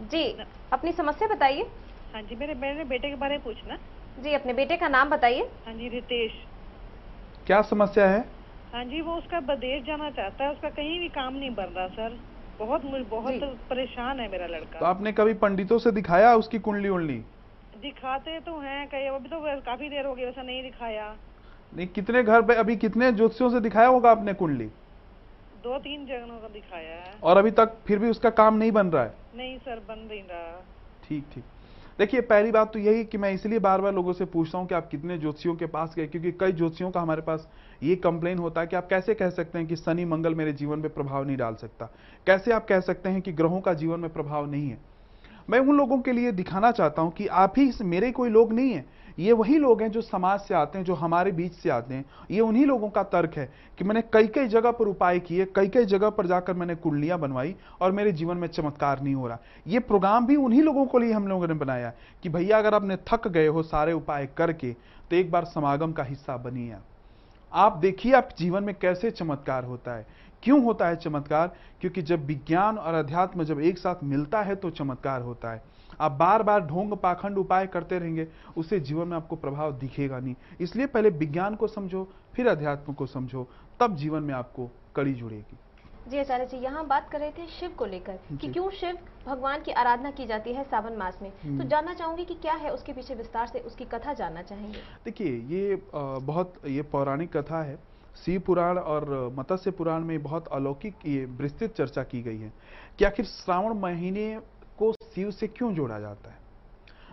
जी 0.00 0.24
अपनी 0.72 0.92
समस्या 0.92 1.28
बताइए। 1.28 1.62
हाँ 2.14 2.22
जी 2.22 2.34
मेरे 2.34 2.54
मेरे 2.54 2.84
बेटे 2.84 3.08
के 3.08 3.16
बारे 3.16 3.34
में 3.34 3.42
पूछना। 3.42 3.78
जी 4.18 4.32
अपने 4.34 4.52
बेटे 4.52 4.76
का 4.76 4.88
नाम 4.88 5.10
बताइए। 5.10 5.42
हाँ 5.66 5.74
जी 5.74 5.88
रितेश। 5.88 6.32
क्या 7.46 7.60
समस्या 7.62 8.08
है? 8.08 8.20
हाँ 8.72 8.84
जी 8.84 9.00
वो 9.00 9.16
उसका 9.16 9.38
विदेश 9.50 9.82
जाना 9.86 10.10
चाहता 10.10 10.44
है 10.44 10.50
उसका 10.52 10.68
कहीं 10.68 10.98
भी 11.00 11.08
काम 11.08 11.34
नहीं 11.34 11.50
बन 11.50 11.72
रहा 11.76 11.86
सर। 11.88 12.18
बहुत 12.60 12.82
बहुत। 13.10 13.40
परेशान 13.70 14.20
है 14.20 14.30
मेरा 14.30 14.46
लड़का। 14.46 14.80
तो 14.80 14.86
आपने 14.86 15.12
कभी 15.12 15.34
पंडितों 15.34 15.78
से 15.78 15.90
दिखाया 15.92 16.34
उसकी 16.36 16.58
कुंडली 16.58 16.88
उंडली? 16.88 17.22
दिखाते 17.72 18.38
तो 18.40 18.58
हैं 18.60 18.86
कई 18.88 19.06
अभी 19.06 19.28
तो 19.28 19.60
काफ़ी 19.60 19.88
देर 19.88 20.06
हो 20.06 20.14
गई 20.14 20.24
वैसा 20.24 20.42
नहीं 20.42 20.62
दिखाया। 20.62 21.16
नहीं 21.72 21.86
कितने 21.88 22.22
घर 22.22 22.42
पे 22.42 22.54
अभी 22.54 22.76
कितने 22.76 23.12
ज्योतिषियों 23.12 23.50
से 23.50 23.60
दिखाया 23.60 23.88
होगा 23.88 24.10
आपने 24.10 24.34
कुंडली? 24.34 24.70
दो 25.66 25.78
तीन 25.78 26.04
जगहों 26.06 26.38
का 26.38 26.48
दिखाया 26.48 26.94
है। 26.96 27.12
और 27.22 27.36
अभी 27.36 27.50
तक 27.50 27.76
फिर 27.86 27.98
भी 27.98 28.10
उसका 28.10 28.30
काम 28.32 28.56
नहीं 28.56 28.72
बन 28.72 28.86
रहा 28.86 29.02
है? 29.02 29.14
नहीं 29.36 29.56
सर 29.58 29.78
बन 29.88 30.06
नहीं 30.10 30.22
रहा। 30.22 30.60
ठीक 31.04 31.24
ठीक। 31.34 31.44
देखिए 31.98 32.20
पहली 32.20 32.50
बात 32.50 32.72
तो 32.72 32.78
यही 32.78 33.04
कि 33.04 33.18
मैं 33.18 33.30
इसलिए 33.32 33.58
बार 33.58 33.80
बार 33.80 33.94
लोगों 33.94 34.12
से 34.12 34.24
पूछता 34.24 34.58
हूँ 34.58 34.66
कि 34.66 34.74
आप 34.74 34.88
कितने 34.88 35.16
ज्योतिषियों 35.18 35.54
के 35.56 35.66
पास 35.66 35.94
गए 35.96 36.06
क्योंकि 36.06 36.32
कई 36.32 36.52
ज्योतिषियों 36.52 36.90
का 36.90 37.00
हमारे 37.00 37.22
पास 37.22 37.48
ये 37.82 37.96
कंप्लेन 37.96 38.38
होता 38.38 38.60
है 38.60 38.66
कि 38.66 38.76
आप 38.76 38.88
कैसे 38.88 39.14
कह 39.14 39.30
सकते 39.30 39.58
हैं 39.58 39.66
कि 39.66 39.76
शनि 39.76 40.04
मंगल 40.04 40.34
मेरे 40.34 40.52
जीवन 40.52 40.78
में 40.78 40.92
प्रभाव 40.94 41.24
नहीं 41.24 41.36
डाल 41.36 41.54
सकता? 41.54 41.90
कैसे 42.26 42.52
आप 42.52 42.66
कह 42.66 42.80
सकते 42.80 43.08
हैं 43.08 43.22
कि 43.22 43.32
ग्रहों 43.32 43.60
का 43.60 43.74
जीवन 43.74 44.00
में 44.00 44.12
प्रभाव 44.12 44.50
नहीं 44.50 44.68
है? 44.68 44.78
मैं 45.50 45.58
उन 45.58 45.76
लोगों 45.76 45.98
के 46.00 46.12
लिए 46.12 46.32
दिखाना 46.32 46.70
चाहता 46.72 47.02
हूँ 47.02 47.12
कि 47.12 47.26
आप 47.26 47.58
ही 47.58 47.70
मेरे 47.84 48.10
कोई 48.12 48.30
लोग 48.30 48.52
नहीं 48.52 48.72
है 48.72 48.84
ये 49.18 49.32
वही 49.32 49.58
लोग 49.58 49.82
हैं 49.82 49.90
जो 49.90 50.00
समाज 50.02 50.40
से 50.40 50.54
आते 50.54 50.78
हैं, 50.78 50.84
जो 50.84 50.94
हमारे 50.94 51.32
बीच 51.32 51.52
से 51.52 51.70
आते 51.70 51.94
हैं। 51.94 52.04
ये 52.30 52.40
उन्हीं 52.40 52.64
लोगों 52.66 52.88
का 52.88 53.02
तर्क 53.04 53.36
है 53.36 53.48
कि 53.78 53.84
मैंने 53.84 54.02
कई 54.12 54.26
कई 54.26 54.48
जगह 54.48 54.70
पर 54.70 54.88
उपाय 54.88 55.20
किए 55.20 55.44
कई 55.56 55.68
कई 55.68 55.84
जगह 55.84 56.10
पर 56.10 56.26
जाकर 56.26 56.54
मैंने 56.54 56.74
कुंडलियाँ 56.76 57.18
बनवाई 57.18 57.54
और 57.80 57.92
मेरे 57.92 58.12
जीवन 58.12 58.36
में 58.36 58.48
चमत्कार 58.48 59.02
नहीं 59.02 59.14
हो 59.14 59.28
रहा। 59.28 59.38
ये 59.66 59.78
प्रोग्राम 59.80 60.26
भी 60.26 60.36
उन्हीं 60.36 60.62
लोगों 60.62 60.84
को 60.86 60.98
लिए 60.98 61.12
हम 61.12 61.28
लोगों 61.28 61.48
ने 61.48 61.54
बनाया 61.54 61.92
कि 62.22 62.28
भैया, 62.28 62.58
अगर 62.58 62.74
आपने 62.74 62.96
थक 63.08 63.28
गए 63.28 63.46
हो 63.46 63.62
सारे 63.64 63.92
उपाय 63.92 64.28
करके 64.36 64.72
तो 65.10 65.16
एक 65.16 65.30
बार 65.30 65.44
समागम 65.44 65.92
का 65.92 66.02
हिस्सा 66.02 66.36
बनिए 66.38 66.76
आप 67.52 67.76
देखिए 67.76 68.12
आप 68.12 68.28
जीवन 68.38 68.64
में 68.64 68.74
कैसे 68.74 69.10
चमत्कार 69.10 69.64
होता 69.64 69.94
है। 69.94 70.06
क्यों 70.42 70.62
होता 70.64 70.88
है 70.88 70.96
चमत्कार? 70.96 71.56
क्योंकि 71.80 72.02
जब 72.02 72.26
विज्ञान 72.26 72.78
और 72.78 72.94
अध्यात्म 72.94 73.44
जब 73.44 73.60
एक 73.60 73.78
साथ 73.78 74.04
मिलता 74.04 74.42
है 74.42 74.54
तो 74.56 74.70
चमत्कार 74.70 75.22
होता 75.22 75.52
है। 75.52 75.62
आप 76.00 76.12
बार 76.12 76.42
बार 76.42 76.60
ढोंग 76.60 76.92
पाखंड 76.96 77.38
उपाय 77.38 77.66
करते 77.66 77.98
रहेंगे 77.98 78.26
उससे 78.56 78.80
जीवन 78.80 79.08
में 79.08 79.16
आपको 79.16 79.36
प्रभाव 79.36 79.72
दिखेगा 79.78 80.18
नहीं। 80.18 80.34
इसलिए 80.60 80.86
पहले 80.86 81.10
विज्ञान 81.10 81.54
को 81.54 81.66
समझो 81.66 82.08
फिर 82.34 82.48
अध्यात्म 82.48 82.92
को 82.92 83.06
समझो 83.06 83.48
तब 83.80 83.96
जीवन 83.96 84.22
में 84.22 84.34
आपको 84.34 84.70
कड़ी 84.96 85.14
जुड़ेगी। 85.14 85.58
जी 86.10 86.18
आचार्य 86.18 86.46
जी 86.46 86.56
यहाँ 86.56 86.86
बात 86.86 87.08
कर 87.10 87.20
रहे 87.20 87.30
थे 87.30 87.46
शिव 87.50 87.70
को 87.78 87.84
लेकर 87.84 88.18
कि 88.32 88.48
क्यों 88.48 88.68
शिव 88.70 88.98
भगवान 89.26 89.62
की 89.62 89.72
आराधना 89.72 90.10
की 90.10 90.26
जाती 90.26 90.52
है 90.52 90.64
सावन 90.64 90.96
मास 90.96 91.18
में? 91.22 91.30
तो 91.30 91.48
हम्म। 91.48 91.68
जानना 91.68 91.94
चाहूँगी 91.94 92.24
कि 92.24 92.34
क्या 92.34 92.54
है 92.54 92.72
उसके 92.72 92.92
पीछे 92.92 93.14
विस्तार 93.14 93.46
से 93.46 93.60
उसकी 93.60 93.84
कथा 93.84 94.12
जानना 94.12 94.42
चाहेंगे? 94.42 94.78
देखिए 95.04 95.36
ये 95.48 95.82
बहुत 95.94 96.54
ये 96.66 96.82
पौराणिक 96.82 97.36
कथा 97.36 97.62
है। 97.62 97.78
शिव 98.24 98.40
पुराण 98.40 98.78
और 98.78 99.34
मत्स्य 99.34 99.70
पुराण 99.70 100.04
में 100.04 100.22
बहुत 100.22 100.48
अलौकिक 100.48 100.94
ये 101.06 101.24
विस्तृत 101.24 101.74
चर्चा 101.74 102.02
की 102.02 102.22
गई 102.22 102.38
है 102.38 102.52
कि 102.98 103.04
आखिर 103.04 103.24
श्रावण 103.24 103.74
महीने 103.74 104.40
को 104.78 104.92
शिव 104.92 105.30
से 105.30 105.46
क्यों 105.46 105.74
जोड़ा 105.74 105.98
जाता 106.00 106.30
है? 106.30 106.38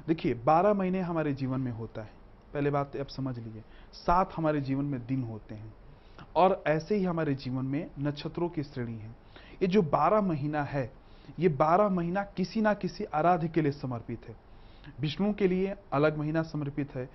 देखिए, 0.07 0.33
बारह 0.33 0.73
महीने 0.73 0.99
हमारे 0.99 1.33
जीवन 1.33 1.59
में 1.59 1.71
होता 1.71 2.01
है। 2.01 2.09
पहले 2.53 2.69
बात 2.69 2.97
आप 2.97 3.07
समझ 3.07 3.37
लीजिए, 3.39 3.63
सात 3.93 4.33
हमारे 4.35 4.61
जीवन 4.61 4.85
में 4.85 5.05
दिन 5.05 5.23
होते 5.23 5.55
हैं 5.55 5.73
और 6.35 6.63
ऐसे 6.67 6.95
ही 6.95 7.03
हमारे 7.03 7.33
जीवन 7.35 7.65
में 7.65 7.89
नक्षत्रों 7.99 8.49
की 8.49 8.63
श्रेणी 8.63 8.97
है। 8.97 9.09
ये 9.61 9.67
जो 9.67 9.81
बारह 9.81 10.21
महीना 10.21 10.63
है, 10.63 10.91
ये 11.39 11.49
बारह 11.49 11.89
महीना 11.89 12.23
किसी 12.23 12.61
ना 12.61 12.73
किसी 12.73 13.03
आराध्य 13.03 13.47
के 13.47 13.61
लिए 13.61 13.71
समर्पित 13.71 14.27
है। 14.27 14.35
विष्णु 14.99 15.33
के 15.33 15.47
लिए 15.47 15.75
अलग 15.93 16.17
महीना 16.17 16.41
समर्पित 16.41 16.95
है 16.95 17.09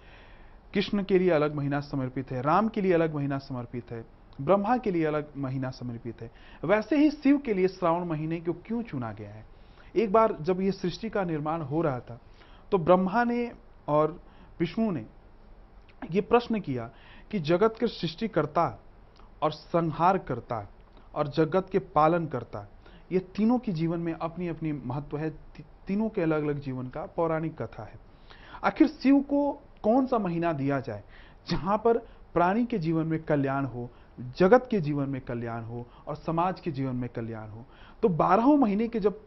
कृष्ण 0.74 1.02
के 1.02 1.18
लिए 1.18 1.30
अलग 1.30 1.54
महीना 1.54 1.80
समर्पित 1.80 2.30
है, 2.30 2.40
राम 2.42 2.68
के 2.68 2.80
लिए 2.80 2.92
अलग 2.92 3.14
महीना 3.14 3.38
समर्पित 3.38 3.90
है, 3.90 4.04
ब्रह्मा 4.40 4.76
के 4.76 4.90
लिए 4.90 5.04
अलग 5.04 5.32
महीना 5.36 5.70
समर्पित 5.70 6.22
है। 6.22 6.30
वैसे 6.64 6.96
ही 6.96 7.10
शिव 7.10 7.38
के 7.38 7.54
लिए 7.54 7.68
श्रावण 7.68 8.04
महीने 8.04 8.40
को 8.40 8.52
क्यों 8.66 8.82
चुना 8.82 9.12
गया 9.12 9.30
है? 9.30 9.44
एक 9.96 10.12
बार 10.12 10.36
जब 10.40 10.60
यह 10.60 10.70
सृष्टि 10.70 11.10
का 11.10 11.24
निर्माण 11.24 11.62
हो 11.62 11.82
रहा 11.82 12.00
था 12.00 12.20
तो 12.72 12.78
ब्रह्मा 12.78 13.22
ने 13.24 13.50
और 13.88 14.20
विष्णु 14.60 14.90
ने 14.90 15.04
ये 16.10 16.20
प्रश्न 16.20 16.60
किया 16.60 16.90
कि 17.30 17.38
जगत 17.40 17.76
के 17.80 17.86
सृष्टिकर्ता 17.86 18.66
और 19.42 19.52
संहार 19.52 20.18
करता 20.18 20.66
और 21.14 21.28
जगत 21.28 21.68
के 21.72 21.78
पालन 21.78 22.26
करता 22.26 22.66
ये 23.12 23.18
तीनों 23.36 23.58
की 23.58 23.72
जीवन 23.72 24.00
में 24.00 24.12
अपनी 24.12 24.48
अपनी 24.48 24.72
महत्व 24.72 25.16
है 25.18 25.30
तीनों 25.86 26.08
के 26.08 26.22
अलग 26.22 26.42
अलग 26.42 26.60
जीवन 26.60 26.88
का 26.88 27.04
पौराणिक 27.06 27.62
कथा 27.62 27.82
है। 27.82 27.98
आखिर 28.64 28.88
शिव 28.88 29.20
को 29.20 29.40
कौन 29.88 30.06
सा 30.06 30.18
महीना 30.18 30.52
दिया 30.54 30.80
जाए, 30.80 31.02
जहाँ 31.48 31.76
पर 31.78 31.98
प्राणी 32.34 32.64
के 32.66 32.78
जीवन 32.78 33.06
में 33.06 33.22
कल्याण 33.24 33.64
हो, 33.64 33.88
जगत 34.38 34.66
के 34.70 34.80
जीवन 34.80 35.08
में 35.08 35.20
कल्याण 35.20 35.62
हो 35.64 35.86
और 36.06 36.16
समाज 36.16 36.60
के 36.60 36.70
जीवन 36.70 36.96
में 36.96 37.08
कल्याण 37.10 37.48
हो। 37.48 37.64
तो 38.02 38.08
बारहों 38.10 38.56
महीने 38.56 38.88
के 38.88 39.00
जब 39.00 39.20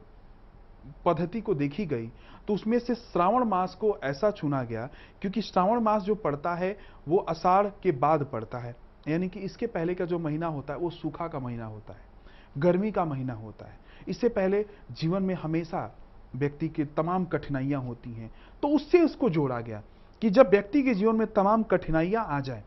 पद्धति 1.06 1.42
को 1.42 1.54
देखी 1.56 1.86
गई 1.86 2.08
तो 2.48 2.54
उसमें 2.54 2.78
से 2.80 2.96
श्रावण 2.96 3.44
मास 3.46 3.76
को 3.76 3.96
ऐसा 4.04 4.30
चुना 4.32 4.62
गया, 4.64 4.86
क्योंकि 5.22 5.42
श्रावण 5.42 5.80
मास 5.80 6.02
जो 6.04 6.16
पड़ता 6.16 6.54
है, 6.56 6.78
वो 7.08 7.18
अषाढ़ 7.20 7.68
के 7.84 7.92
बाद 7.94 8.24
पड़ता 8.32 8.58
है। 8.58 8.76
यानी 9.08 9.30
कि 9.30 9.40
इसके 9.40 9.68
पहले 9.68 9.96
का 9.96 10.06
जो 10.06 10.20
महीना 10.20 10.48
होता 10.48 10.74
है, 10.74 10.80
वो 10.80 10.90
सूखा 10.92 11.28
का 11.28 11.40
महीना 11.40 11.66
होता 11.66 11.94
है, 11.94 12.06
गर्मी 12.58 12.92
का 12.92 13.06
महीना 13.06 13.34
होता 13.34 13.66
है। 13.66 13.80
इससे 14.08 14.30
पहले 14.30 14.66
जीवन 14.92 15.24
में 15.24 15.36
हमेशा 15.36 15.92
व्यक्ति 16.36 16.68
की 16.70 16.86
तमाम 16.88 17.26
कठिनाइयाँ 17.26 17.82
होती 17.82 18.12
हैं 18.12 18.32
तो 18.64 18.68
उससे 18.70 19.02
उसको 19.02 19.30
जोड़ा 19.30 19.60
गया। 19.62 19.82
कि 20.22 20.30
जब 20.30 20.50
व्यक्ति 20.50 20.82
के 20.84 20.94
जीवन 20.94 21.16
में 21.16 21.28
तमाम 21.28 21.64
कठिनाइयाँ 21.64 22.26
आ 22.28 22.40
जाए 22.40 22.64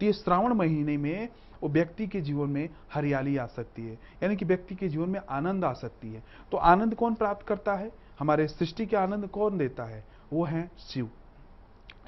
तो 0.00 0.06
ये 0.06 0.12
श्रावण 0.12 0.54
महीने 0.54 0.96
में 0.96 1.28
वो 1.62 1.68
व्यक्ति 1.68 2.06
के 2.06 2.20
जीवन 2.20 2.48
में 2.50 2.68
हरियाली 2.94 3.36
आ 3.36 3.44
सकती 3.46 3.82
है, 3.82 3.92
यानी 4.22 4.36
कि 4.36 4.44
व्यक्ति 4.44 4.74
के 4.74 4.88
जीवन 4.88 5.08
में 5.10 5.20
आनंद 5.20 5.64
आ 5.64 5.72
सकती 5.72 6.12
है। 6.12 6.22
तो 6.52 6.56
आनंद 6.56 6.94
कौन 6.94 7.14
प्राप्त 7.14 7.46
करता 7.46 7.74
है? 7.74 7.90
हमारे 8.18 8.46
सृष्टि 8.48 8.86
के 8.86 8.96
आनंद 8.96 9.26
कौन 9.28 9.58
देता 9.58 9.84
है? 9.84 10.04
वो 10.32 10.44
है 10.44 10.70
शिव। 10.80 11.08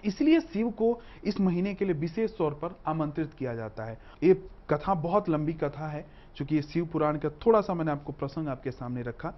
इसलिए 0.04 0.40
शिव 0.42 0.70
को 0.70 0.98
इस 1.24 1.40
महीने 1.40 1.74
के 1.74 1.84
लिए 1.84 1.94
विशेष 1.94 2.36
तौर 2.36 2.54
पर 2.54 2.76
आमंत्रित 2.86 3.32
किया 3.34 3.54
जाता 3.54 3.84
है। 3.84 3.98
ये 4.22 4.34
कथा 4.70 4.94
बहुत 4.96 5.28
लंबी 5.28 5.52
कथा 5.54 5.88
है 5.88 6.04
क्योंकि 6.36 6.54
ये 6.56 6.62
शिव 6.62 6.86
पुराण 6.86 7.18
का 7.18 7.28
थोड़ा 7.46 7.60
सा 7.60 7.74
मैंने 7.74 7.90
आपको 7.90 8.12
प्रसंग 8.12 8.48
आपके 8.48 8.70
सामने 8.70 9.02
रखा, 9.02 9.32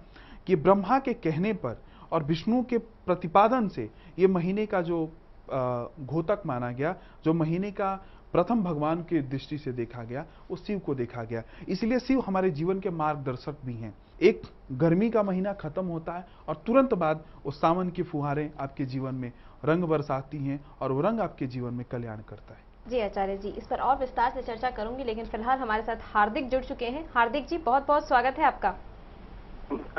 कि 0.47 0.55
ब्रह्मा 0.55 0.99
के 0.99 1.13
कहने 1.15 1.53
पर 1.55 1.81
और 2.11 2.23
विष्णु 2.23 2.63
के 2.63 2.77
प्रतिपादन 2.77 3.67
से 3.67 3.89
ये 4.19 4.27
महीने 4.27 4.65
का 4.65 4.81
जो 4.81 5.05
घोतक 5.49 6.41
माना 6.45 6.71
गया 6.71 6.95
जो 7.25 7.33
महीने 7.33 7.71
का 7.71 7.93
प्रथम 8.33 8.61
भगवान 8.63 9.01
की 9.03 9.19
दृष्टि 9.21 9.57
से 9.57 9.71
देखा 9.71 10.03
गया 10.03 10.25
वो 10.49 10.55
शिव 10.57 10.79
को 10.79 10.95
देखा 10.95 11.23
गया। 11.23 11.43
इसलिए 11.69 11.99
शिव 11.99 12.19
हमारे 12.19 12.49
जीवन 12.51 12.79
के 12.79 12.89
मार्गदर्शक 12.91 13.55
भी 13.65 13.73
हैं। 13.73 13.93
एक 14.21 14.41
गर्मी 14.79 15.09
का 15.09 15.23
महीना 15.23 15.53
खत्म 15.53 15.85
होता 15.85 16.13
है 16.13 16.25
और 16.47 16.55
तुरंत 16.67 16.93
बाद 16.93 17.23
वो 17.45 17.51
सावन 17.51 17.89
की 17.89 18.03
फुहारें 18.03 18.49
आपके 18.59 18.85
जीवन 18.85 19.15
में 19.15 19.31
रंग 19.65 19.83
बरसाती 19.83 20.37
हैं 20.37 20.59
और 20.81 20.91
वो 20.91 21.01
रंग 21.01 21.19
आपके 21.19 21.47
जीवन 21.47 21.73
में 21.73 21.85
कल्याण 21.91 22.21
करता 22.29 22.53
है। 22.53 22.67
जी 22.87 22.99
आचार्य 22.99 23.37
जी 23.37 23.49
इस 23.49 23.67
पर 23.67 23.79
और 23.79 23.97
विस्तार 23.97 24.31
से 24.31 24.41
चर्चा 24.41 24.69
करूँगी 24.71 25.03
लेकिन 25.03 25.25
फ़िलहाल 25.25 25.57
हमारे 25.59 25.83
साथ 25.83 25.97
हार्दिक 26.13 26.49
जुड़ 26.49 26.63
चुके 26.63 26.85
हैं। 26.87 27.05
हार्दिक 27.15 27.47
जी 27.47 27.57
बहुत 27.59 27.87
बहुत 27.87 28.07
स्वागत 28.07 28.39
है 28.39 28.45
आपका। 28.45 28.75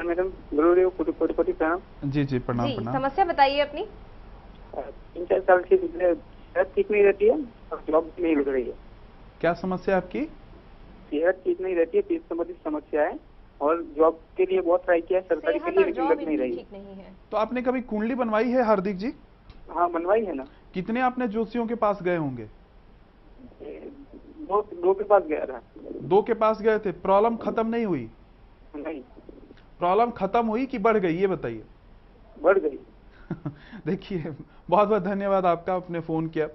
मैडम 0.00 0.30
जी 2.04 2.25
जी 2.25 2.38
प्रणाम 2.38 2.66
जी 2.66 2.75
प्रणाम। 2.75 2.95
समस्या 2.95 3.25
बताइए 3.25 3.61
अपनी। 3.61 3.87
तीन 4.76 5.24
चार 5.24 5.40
साल 5.40 5.62
से 5.62 5.76
सेहत 5.76 6.72
ठीक 6.76 6.90
नहीं 6.90 7.02
रहती 7.02 7.26
है 7.26 7.38
और 7.72 7.82
जॉब 7.90 8.12
नहीं 8.20 8.36
लग 8.36 8.48
रही 8.48 8.64
है। 8.64 8.74
क्या 9.40 9.52
समस्या 9.52 9.96
है 9.96 10.02
आपकी? 10.02 10.24
सेहत 11.10 11.42
ठीक 11.44 11.60
नहीं 11.60 11.74
रहती 11.74 11.96
है 11.96 12.02
पेट 12.02 12.22
संबंधित 12.22 12.56
समस्या 12.64 13.02
है 13.02 13.18
और 13.60 13.82
जॉब 13.82 14.20
के 14.36 14.44
लिए 14.44 14.60
बहुत 14.60 14.84
ट्राई 14.84 15.00
किया 15.00 15.18
है 15.18 15.26
सरकारी 15.26 15.58
के 15.58 15.70
लिए 15.70 15.84
लेकिन 15.84 16.08
लग 16.08 16.22
नहीं 16.22 16.38
रही। 16.38 16.66
नहीं 16.72 16.94
है। 16.94 17.12
तो 17.30 17.36
आपने 17.36 17.62
कभी 17.62 17.80
कुंडली 17.80 18.14
बनवाई 18.14 18.50
है 18.50 18.64
हार्दिक 18.64 18.96
जी? 18.96 19.12
हाँ 19.70 19.90
बनवाई 19.90 20.24
है 20.24 20.34
ना। 20.34 20.46
कितने 20.74 21.00
आपने 21.00 21.28
जोशियों 21.28 21.66
के 21.66 21.74
पास 21.74 22.02
गए 22.02 22.16
होंगे? 22.16 22.48
दो 24.40 24.62
दो 24.62 24.94
के 24.94 25.04
पास 25.04 25.22
गया 25.22 25.46
था। 25.46 25.62
दो 26.02 26.22
के 26.22 26.34
पास 26.34 26.62
गए 26.62 26.78
थे। 26.78 26.92
प्रॉब्लम 26.92 27.36
खत्म 27.36 27.66
नहीं 27.66 27.84
हुई? 27.86 28.10
नहीं। 28.76 29.00
प्रॉब्लम 29.78 30.10
खत्म 30.10 30.46
हुई 30.46 30.66
कि 30.66 30.78
बढ़ 30.78 30.96
गई 30.96 31.14
ये 31.14 31.26
बताइए। 31.26 31.62
बढ़ 32.42 32.58
गई। 32.58 32.78
देखिए 33.87 34.34
बहुत 34.70 34.88
बहुत 34.88 35.02
धन्यवाद 35.02 35.46
आपका 35.46 35.75
आपने 35.75 36.00
फ़ोन 36.00 36.26
किया। 36.26 36.49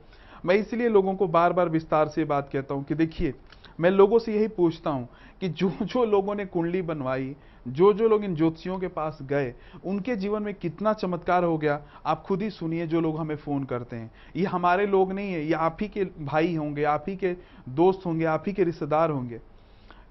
मैं 0.46 0.55
इसलिए 0.55 0.89
लोगों 0.89 1.15
को 1.15 1.27
बार 1.27 1.53
बार 1.53 1.70
विस्तार 1.70 2.08
से 2.08 2.25
बात 2.25 2.50
कहता 2.53 2.74
हूँ 2.74 2.84
कि 2.84 2.96
देखिए, 2.96 3.34
मैं 3.79 3.89
लोगों 3.91 4.20
से 4.20 4.34
यही 4.36 4.48
पूछता 4.48 4.89
हूँ 4.89 5.08
कि 5.41 5.50
जो 5.50 5.72
जो 5.82 6.05
लोगों 6.05 6.36
ने 6.36 6.46
कुंडली 6.46 6.82
बनवाई 6.82 7.36
जो 7.67 7.94
जो 7.94 8.08
लोग 8.08 8.24
इन 8.24 8.36
ज्योतिषियों 8.36 8.79
के 8.79 8.88
पास 8.88 9.17
गए, 9.22 9.53
उनके 9.86 10.15
जीवन 10.15 10.44
में 10.44 10.53
कितना 10.53 10.94
चमत्कार 10.94 11.44
हो 11.44 11.58
गया, 11.58 11.82
आप 12.05 12.24
खुद 12.24 12.41
ही 12.41 12.50
सुनिए 12.50 12.88
जो 12.88 13.01
लोग 13.01 13.17
हमें 13.20 13.36
फ़ोन 13.36 13.63
करते 13.63 13.96
हैं। 13.96 14.12
ये 14.36 14.46
हमारे 14.46 14.86
लोग 14.86 15.13
नहीं 15.13 15.34
है, 15.34 15.46
ये 15.46 15.53
आप 15.53 15.77
ही 15.82 15.88
के 15.88 16.05
भाई 16.05 16.55
होंगे, 16.55 16.84
आप 16.84 17.05
ही 17.08 17.15
के 17.15 17.36
दोस्त 17.70 18.05
होंगे, 18.05 18.25
आप 18.25 18.44
ही 18.48 18.53
के 18.53 18.63
रिश्तेदार 18.63 19.10
होंगे। 19.10 19.41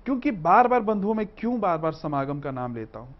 क्योंकि 0.07 0.31
बार 0.31 0.69
बार 0.69 0.81
बंधुओं 0.81 1.15
में 1.15 1.27
क्यों 1.27 1.61
बार 1.61 1.79
बार 1.79 1.93
समागम 1.93 2.41
का 2.41 2.51
नाम 2.51 2.75
लेता 2.75 2.99
हूँ? 2.99 3.15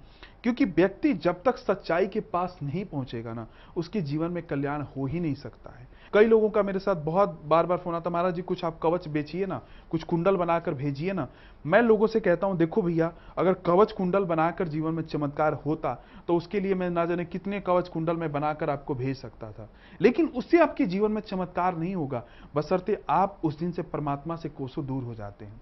क्योंकि 0.45 0.65
व्यक्ति 0.67 1.13
जब 1.15 1.43
तक 1.43 1.57
सच्चाई 1.57 2.07
के 2.07 2.21
पास 2.21 2.59
नहीं 2.63 2.85
पहुंचेगा 2.85 3.33
ना, 3.33 3.47
उसके 3.77 4.01
जीवन 4.01 4.31
में 4.31 4.43
कल्याण 4.43 4.83
हो 4.97 5.07
ही 5.07 5.21
नहीं 5.21 5.35
सकता 5.35 5.71
है। 5.71 5.89
कई 6.13 6.27
लोगों 6.27 6.51
का 6.51 6.63
मेरे 6.63 6.79
साथ 6.79 6.97
बहुत 6.97 7.41
बार 7.45 7.67
बार 7.67 7.79
फ़ोन 7.79 7.95
आता, 7.95 8.11
महाराज 8.11 8.35
जी, 8.35 8.43
कुछ 8.43 8.65
आप 8.65 8.79
कवच 8.83 9.09
बेचिए 9.09 9.47
ना, 9.47 9.61
कुछ 9.91 10.03
कुंडल 10.03 10.37
बनाकर 10.37 10.75
भेजिए 10.75 11.13
ना। 11.13 11.29
मैं 11.67 11.83
लोगों 11.83 12.07
से 12.07 12.21
कहता 12.21 12.47
हूँ, 12.47 12.57
देखो 12.57 12.83
भैया, 12.83 13.13
अगर 13.39 13.53
कवच 13.67 13.93
कुंडल 13.93 14.25
बनाकर 14.25 14.69
जीवन 14.69 14.95
में 14.95 15.03
चमत्कार 15.03 15.55
होता 15.67 15.95
तो 16.29 16.37
उसके 16.37 16.61
लिए 16.61 16.75
मैं 16.75 16.91
ना 16.91 17.05
जाने 17.07 17.25
कितने 17.25 17.61
कवच 17.61 17.89
कुंडल 17.89 18.17
में 18.17 18.31
बनाकर 18.33 18.71
आपको 18.71 18.95
भेज 18.95 19.17
सकता 19.17 19.51
था। 19.53 19.69
लेकिन 20.01 20.27
उससे 20.29 20.59
आपके 20.59 20.87
जीवन 20.87 21.13
में 21.13 21.21
चमत्कार 21.21 21.77
नहीं 21.77 21.95
होगा। 21.95 22.23
बसरते 22.55 23.03
आप 23.11 23.41
उस 23.45 23.59
दिन 23.59 23.73
से 23.73 23.83
परमात्मा 23.83 24.37
से 24.37 24.49
कोसों 24.49 24.87
दूर 24.87 25.05
हो 25.05 25.15
जाते 25.15 25.45
हैं। 25.45 25.61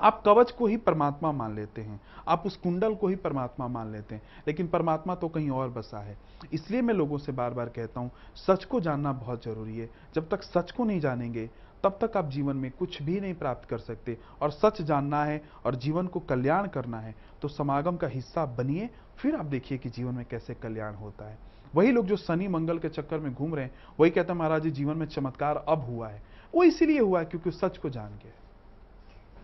आप 0.00 0.22
कवच 0.24 0.50
को 0.50 0.66
ही 0.66 0.76
परमात्मा 0.76 1.32
मान 1.32 1.54
लेते 1.54 1.82
हैं, 1.82 2.00
आप 2.28 2.42
उस 2.46 2.56
कुंडल 2.56 2.94
को 2.94 3.08
ही 3.08 3.16
परमात्मा 3.16 3.68
मान 3.68 3.92
लेते 3.92 4.14
हैं, 4.14 4.22
लेकिन 4.48 4.68
परमात्मा 4.68 5.14
तो 5.14 5.28
कहीं 5.28 5.50
और 5.50 5.68
बसा 5.70 5.98
है। 5.98 6.16
इसलिए 6.52 6.82
मैं 6.82 6.94
लोगों 6.94 7.18
से 7.18 7.32
बार 7.32 7.54
बार 7.54 7.68
कहता 7.68 8.00
हूँ, 8.00 8.10
सच 8.36 8.64
को 8.64 8.80
जानना 8.80 9.12
बहुत 9.14 9.44
ज़रूरी 9.44 9.78
है। 9.78 9.88
जब 10.14 10.28
तक 10.28 10.42
सच 10.42 10.70
को 10.70 10.84
नहीं 10.84 11.00
जानेंगे, 11.00 11.48
तब 11.84 11.98
तक 12.00 12.16
आप 12.16 12.30
जीवन 12.30 12.56
में 12.56 12.70
कुछ 12.70 13.02
भी 13.02 13.20
नहीं 13.20 13.34
प्राप्त 13.34 13.68
कर 13.68 13.78
सकते। 13.78 14.16
और 14.42 14.50
सच 14.50 14.80
जानना 14.82 15.24
है 15.24 15.42
और 15.66 15.74
जीवन 15.76 16.06
को 16.06 16.20
कल्याण 16.20 16.66
करना 16.68 17.00
है 17.00 17.14
तो 17.42 17.48
समागम 17.48 17.96
का 17.96 18.06
हिस्सा 18.06 18.44
बनिए, 18.46 18.88
फिर 19.16 19.36
आप 19.36 19.44
देखिए 19.46 19.78
कि 19.78 19.88
जीवन 19.88 20.14
में 20.14 20.24
कैसे 20.24 20.54
कल्याण 20.54 20.94
होता 20.94 21.28
है। 21.28 21.38
वही 21.74 21.92
लोग 21.92 22.06
जो 22.06 22.16
शनि 22.16 22.48
मंगल 22.48 22.78
के 22.78 22.88
चक्कर 22.88 23.18
में 23.18 23.32
घूम 23.34 23.54
रहे 23.54 23.64
हैं, 23.64 23.72
वही 24.00 24.10
कहते 24.10 24.32
हैं, 24.32 24.38
महाराज 24.38 24.62
जी, 24.62 24.70
जीवन 24.70 24.96
में 24.96 25.06
चमत्कार 25.06 25.64
अब 25.68 25.84
हुआ 25.84 26.08
है। 26.08 26.22
वो 26.54 26.64
इसीलिए 26.64 27.00
हुआ 27.00 27.18
है 27.20 27.24
क्योंकि 27.24 27.50
सच 27.50 27.78
को 27.78 27.90
जान 27.90 28.12
गए। 28.14 28.32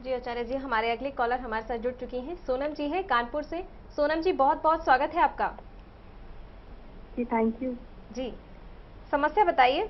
जी 0.04 0.12
आचार्य 0.12 0.42
जी 0.44 0.54
हमारे 0.56 0.90
अगले 0.90 1.11
कॉलर 1.11 1.40
हमारे 1.40 1.64
साथ 1.66 1.78
जुड़ 1.78 1.92
चुकी 1.94 2.20
हैं। 2.20 2.34
सोनम 2.37 2.75
जी 2.75 2.88
हैं 2.88 3.02
कानपुर 3.06 3.42
से। 3.42 3.62
सोनम 3.99 4.20
जी 4.20 4.32
बहुत 4.34 4.62
बहुत 4.62 4.84
स्वागत 4.84 5.14
है 5.14 5.23
आपका। 5.23 5.49
जी 7.16 7.25
थैंक 7.25 7.62
यू 7.62 7.75
जी। 8.11 8.30
समस्या 9.12 9.44
बताइए। 9.44 9.88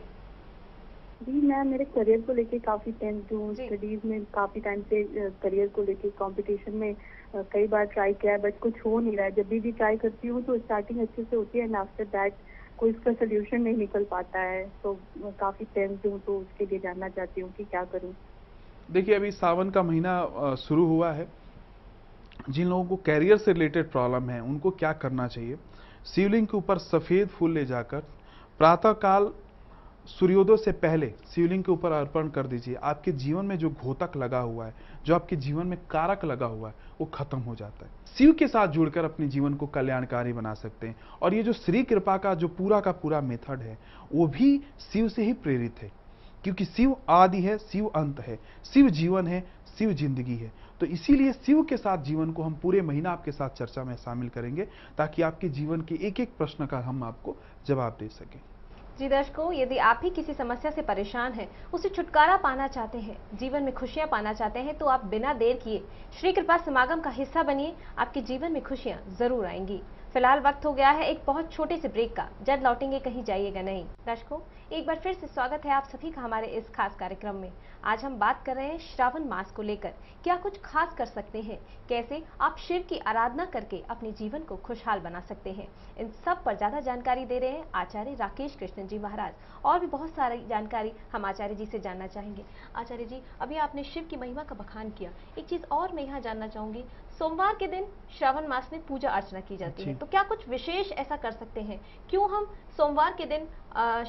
जी 1.21 1.41
मैं 1.41 1.63
मेरे 1.65 1.85
करियर 1.87 2.21
को 2.21 2.33
लेके 2.33 2.59
काफ़ी 2.59 2.93
टेंस 2.93 3.29
हूँ। 3.33 3.55
स्टडीज़ 3.55 4.07
में 4.07 4.25
काफ़ी 4.35 4.61
टाइम 4.61 4.83
से 4.83 5.03
करियर 5.43 5.69
को 5.69 5.83
लेके 5.83 6.11
कंपटीशन 6.11 6.77
में 6.77 6.95
कई 7.53 7.67
बार 7.67 7.85
ट्राई 7.87 8.15
किया 8.15 8.33
है 8.33 8.39
बट 8.39 8.59
कुछ 8.59 8.81
हो 8.87 8.99
नहीं 9.01 9.17
रहा 9.17 9.27
है। 9.27 9.33
जब 9.33 9.49
भी 9.49 9.61
भी 9.61 9.73
ट्राई 9.73 9.97
करती 9.97 10.29
हूँ 10.29 10.43
तो 10.43 10.59
स्टार्टिंग 10.59 11.01
अच्छे 11.01 11.25
से 11.25 11.37
होती 11.37 11.59
है 11.59 11.65
एंड 11.65 11.77
आफ्टर 11.77 12.05
दैट 12.07 12.37
कोई 12.79 12.91
इसका 12.91 13.13
सोल्यूशन 13.15 13.61
नहीं 13.63 13.77
निकल 13.77 14.05
पाता 14.11 14.41
है। 14.43 14.69
तो 14.83 14.95
काफ़ी 15.41 15.65
टेंस 15.65 16.01
हूँ 16.07 16.21
तो 16.21 16.39
उसके 16.39 16.67
लिए 16.67 16.79
जानना 16.79 17.09
चाहती 17.11 17.41
हूँ 17.41 17.53
कि 17.53 17.65
क्या 17.65 17.85
करूँ। 17.85 18.15
देखिए, 18.91 19.15
अभी 19.15 19.31
सावन 19.31 19.71
का 19.71 19.83
महीना 19.83 20.55
शुरू 20.55 20.87
हुआ 20.87 21.13
है। 21.13 21.29
जिन 22.51 22.69
लोगों 22.69 22.85
को 22.85 22.97
कैरियर 22.97 23.37
से 23.37 23.53
रिलेटेड 23.53 23.91
प्रॉब्लम 23.91 24.31
है, 24.31 24.41
उनको 24.41 24.71
क्या 24.71 24.93
करना 24.93 25.27
चाहिए? 25.27 25.57
शिवलिंग 26.07 26.47
के 26.47 26.57
ऊपर 26.57 26.79
सफ़ेद 26.79 27.29
फूल 27.29 27.53
ले 27.53 27.65
जाकर 27.65 28.01
प्रातःकाल 28.59 29.33
सूर्योदय 30.07 30.57
से 30.57 30.73
पहले 30.73 31.15
शिवलिंग 31.35 31.65
के 31.65 31.73
ऊपर 31.73 31.93
अर्पण 31.93 32.29
कर 32.29 32.47
दीजिए। 32.47 32.75
आपके 32.75 33.13
जीवन 33.13 33.45
में 33.45 33.59
जो 33.59 33.71
घोतक 33.71 34.17
लगा 34.17 34.39
हुआ 34.39 34.67
है, 34.67 34.75
जो 35.07 35.15
आपके 35.15 35.37
जीवन 35.37 35.67
में 35.67 35.79
कारक 35.91 36.25
लगा 36.25 36.47
हुआ 36.47 36.69
है, 36.69 36.75
वो 37.01 37.07
खत्म 37.07 37.39
हो 37.39 37.55
जाता 37.55 37.85
है। 37.87 37.91
शिव 38.19 38.33
के 38.33 38.49
साथ 38.49 38.69
जुड़कर 38.69 39.05
अपने 39.05 39.29
जीवन 39.29 39.55
को 39.55 39.67
कल्याणकारी 39.67 40.33
बना 40.33 40.55
सकते 40.55 40.87
हैं। 40.87 40.97
और 41.23 41.35
ये 41.35 41.43
जो 41.43 41.53
श्री 41.53 41.83
कृपा 41.83 42.17
का, 42.17 42.35
जो 42.35 42.49
पूरा 42.49 42.81
का 42.81 42.93
पूरा 42.93 43.21
मेथड 43.21 43.61
है, 43.61 43.79
वो 44.15 44.27
भी 44.27 44.63
शिव 44.93 45.09
से 45.09 45.25
ही 45.25 45.33
प्रेरित 45.33 45.75
है। 45.83 46.04
क्योंकि 46.45 46.65
शिव 46.65 46.97
आदि 47.09 47.41
है, 47.43 47.57
शिव 47.59 47.87
अंत 47.87 48.21
है। 48.21 48.39
शिव 48.65 48.89
जीवन 48.91 49.27
है, 49.27 49.41
शिव 49.79 49.93
ज़िंदगी 49.93 50.37
है। 50.37 50.53
तो 50.81 50.87
इसीलिए 50.87 51.33
शिव 51.35 51.63
के 51.63 51.77
साथ 51.77 52.03
जीवन 52.05 52.33
को 52.33 52.43
हम 52.43 52.55
पूरे 52.55 52.81
महीना 52.83 53.11
आपके 53.11 53.33
साथ 53.33 53.51
चर्चा 53.51 53.85
में 53.85 53.95
शामिल 53.97 54.29
करेंगे, 54.29 54.65
ताकि 54.99 55.23
आपके 55.23 55.49
जीवन 55.51 55.81
के 55.81 56.07
एक 56.07 56.21
एक 56.21 56.37
प्रश्न 56.39 56.67
का 56.67 56.79
हम 56.79 57.05
आपको 57.05 57.37
जवाब 57.67 57.97
दे 58.01 58.09
सकें। 58.09 58.41
जी 58.99 59.09
दर्शकों, 59.09 59.53
यदि 59.53 59.77
आप 59.77 60.01
भी 60.03 60.11
किसी 60.11 60.35
समस्या 60.35 60.71
से 60.71 60.83
परेशान 60.83 61.33
हैं, 61.33 61.49
उसे 61.73 61.89
छुटकारा 61.89 62.37
पाना 62.37 62.67
चाहते 62.69 62.99
हैं, 62.99 63.17
जीवन 63.35 63.63
में 63.63 63.73
खुशियाँ 63.75 64.07
पाना 64.09 64.33
चाहते 64.33 64.59
हैं 64.59 64.77
तो 64.79 64.87
आप 64.87 65.05
बिना 65.07 65.33
देर 65.35 65.57
किए 65.57 65.83
श्री 66.21 66.33
कृपा 66.33 66.57
समागम 66.57 67.01
का 67.01 67.11
हिस्सा 67.11 67.43
बनिए। 67.43 67.75
आपके 67.99 68.21
जीवन 68.23 68.53
में 68.53 68.63
खुशियाँ 68.63 68.99
ज़रूर 69.19 69.47
आएँगी। 69.47 69.81
फ़िलहाल 70.15 70.41
वक्त 70.41 70.67
हो 70.67 70.73
गया 70.73 70.91
है 70.91 71.07
एक 71.11 71.23
बहुत 71.27 71.51
छोटे 71.53 71.77
से 71.77 71.89
ब्रेक 71.89 72.15
का। 72.17 72.29
जब 72.47 72.61
लौटेंगे 72.65 72.99
कहीं 72.99 73.23
जाइएगा 73.25 73.63
नहीं। 73.63 73.85
दर्शकों, 74.07 74.39
एक 74.73 74.87
बार 74.87 74.99
फिर 75.03 75.13
से 75.13 75.27
स्वागत 75.27 75.65
है 75.67 75.73
आप 75.73 75.85
सभी 75.85 76.11
का 76.11 76.21
हमारे 76.23 76.47
इस 76.49 76.69
खास 76.75 76.95
कार्यक्रम 76.95 77.37
में। 77.37 77.51
आज 77.85 78.05
हम 78.05 78.19
बात 78.19 78.43
कर 78.47 78.57
रहे 78.57 78.67
हैं 78.67 78.79
श्रावण 78.81 79.25
मास 79.29 79.51
को 79.51 79.63
लेकर। 79.63 79.95
क्या 80.25 80.37
कुछ 80.37 80.61
खास 80.65 80.95
कर 80.99 81.07
सकते 81.07 81.41
हैं? 81.41 81.59
कैसे 81.89 82.23
आप 82.41 82.59
शिव 82.59 82.85
की 82.89 82.99
आराधना 82.99 83.45
करके 83.47 83.83
अपने 83.91 84.13
जीवन 84.13 84.43
को 84.43 84.57
खुशहाल 84.59 85.01
बना 85.01 85.21
सकते 85.21 85.53
हैं? 85.53 85.67
इन 85.99 86.11
सब 86.25 86.45
पर 86.45 86.57
ज़्यादा 86.57 86.81
जानकारी 86.81 87.25
दे 87.25 87.39
रहे 87.39 87.51
हैं 87.51 87.65
आचार्य 87.75 88.15
राकेश 88.21 88.57
कृष्ण 88.61 88.87
जी 88.87 88.99
महाराज। 88.99 89.33
और 89.65 89.81
भी 89.81 89.87
बहुत 89.89 90.11
सारी 90.11 90.39
जानकारी 90.49 90.93
हम 91.13 91.25
आचार्य 91.25 91.55
जी 91.55 91.67
से 91.67 91.79
जानना 91.79 92.07
चाहेंगे। 92.07 92.45
आचार्य 92.77 93.05
जी, 93.05 93.23
अभी 93.41 93.57
आपने 93.57 93.85
शिव 93.85 94.07
की 94.11 94.17
महिमा 94.17 94.43
का 94.43 94.55
बखान 94.55 94.91
किया। 94.91 95.11
एक 95.39 95.47
चीज़ 95.47 95.65
और 95.73 95.93
मैं 95.93 96.07
यहाँ 96.07 96.21
जानना 96.21 96.49
चाहूँगी 96.49 96.85
सोमवार 97.19 97.55
के 97.55 97.67
दिन 97.67 97.85
श्रावण 98.19 98.47
मास 98.49 98.69
में 98.73 98.81
पूजा 98.87 99.11
अर्चना 99.11 99.41
की 99.41 99.57
जाती 99.57 99.83
है। 99.83 99.95
तो 99.95 100.07
क्या 100.07 100.23
कुछ 100.23 100.49
विशेष 100.49 100.91
ऐसा 100.93 101.17
कर 101.17 101.33
सकते 101.33 101.61
हैं? 101.61 101.81
क्यों 102.11 102.31
हम 102.31 102.47
सोमवार 102.77 103.15
के 103.19 103.25
दिन 103.27 103.47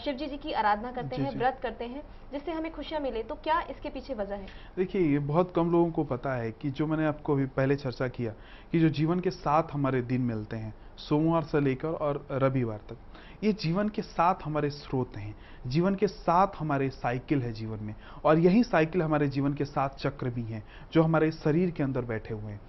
शिव 0.04 0.14
जी 0.14 0.28
जी 0.28 0.38
की 0.38 0.52
आराधना 0.54 0.92
करते 0.92 1.16
हैं 1.16 1.36
व्रत 1.38 1.60
करते 1.64 1.86
हैं 1.86 2.02
जिससे 2.32 2.52
हमें 2.52 2.72
खुशियाँ 2.72 3.02
मिले 3.02 3.24
तो 3.24 3.36
क्या 3.36 3.60
इसके 3.70 3.90
पीछे 3.90 4.14
वजह 4.14 4.36
है? 4.36 4.48
देखिए 4.78 5.02
ये 5.02 5.20
बहुत 5.22 5.54
कम 5.56 5.72
लोगों 5.72 5.92
को 5.92 6.04
पता 6.06 6.34
है 6.34 6.52
कि 6.52 6.72
जो 6.72 6.88
मैंने 6.88 7.06
आपको 7.06 7.34
अभी 7.34 7.46
पहले 7.56 7.76
चर्चा 7.76 8.08
किया 8.08 8.32
कि 8.72 8.80
जो 8.80 8.90
जीवन 8.92 9.20
के 9.20 9.32
साथ 9.32 9.74
हमारे 9.74 10.02
दिन 10.04 10.22
मिलते 10.24 10.58
हैं 10.58 10.74
सोमवार 11.00 11.44
से 11.44 11.60
लेकर 11.62 11.88
और 11.88 12.26
रविवार 12.34 12.80
तक 12.90 13.44
ये 13.44 13.52
जीवन 13.54 13.90
के 13.90 14.02
साथ 14.02 14.44
हमारे 14.44 14.70
स्रोत 14.70 15.18
हैं। 15.18 15.36
जीवन 15.68 15.96
के 15.96 16.08
साथ 16.08 16.56
हमारे 16.60 16.90
साइकिल 16.90 17.42
है 17.42 17.52
जीवन 17.54 17.84
में 17.84 17.94
और 18.26 18.40
यही 18.40 18.64
साइकिल 18.64 19.02
हमारे 19.02 19.28
जीवन 19.28 19.54
के 19.54 19.66
साथ 19.66 19.98
चक्र 19.98 20.30
भी 20.30 20.44
हैं 20.44 20.64
जो 20.94 21.04
हमारे 21.04 21.32
शरीर 21.34 21.72
के 21.72 21.84
अंदर 21.84 22.06
बैठे 22.06 22.34
हुए 22.34 22.52
हैं। 22.52 22.60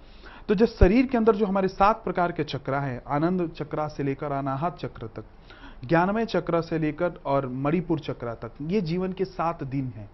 तो 0.49 0.55
जब 0.55 0.65
शरीर 0.65 1.05
के 1.05 1.17
अंदर 1.17 1.35
जो 1.35 1.45
हमारे 1.45 1.67
सात 1.67 2.03
प्रकार 2.03 2.31
के 2.31 2.43
चक्र 2.43 2.73
है, 2.73 3.01
आनंद 3.07 3.49
चक्रा 3.55 3.87
से 3.87 4.03
लेकर 4.03 4.31
अनाहत 4.31 4.77
चक्र 4.79 5.07
तक, 5.07 5.23
ज्ञानमय 5.85 6.25
चक्र 6.25 6.61
से 6.61 6.77
लेकर 6.79 7.19
और 7.25 7.47
मणिपुर 7.47 7.99
चक्र 7.99 8.33
तक, 8.33 8.51
ये 8.61 8.81
जीवन 8.81 9.13
के 9.13 9.25
सात 9.25 9.63
दिन 9.63 9.91
हैं। 9.95 10.09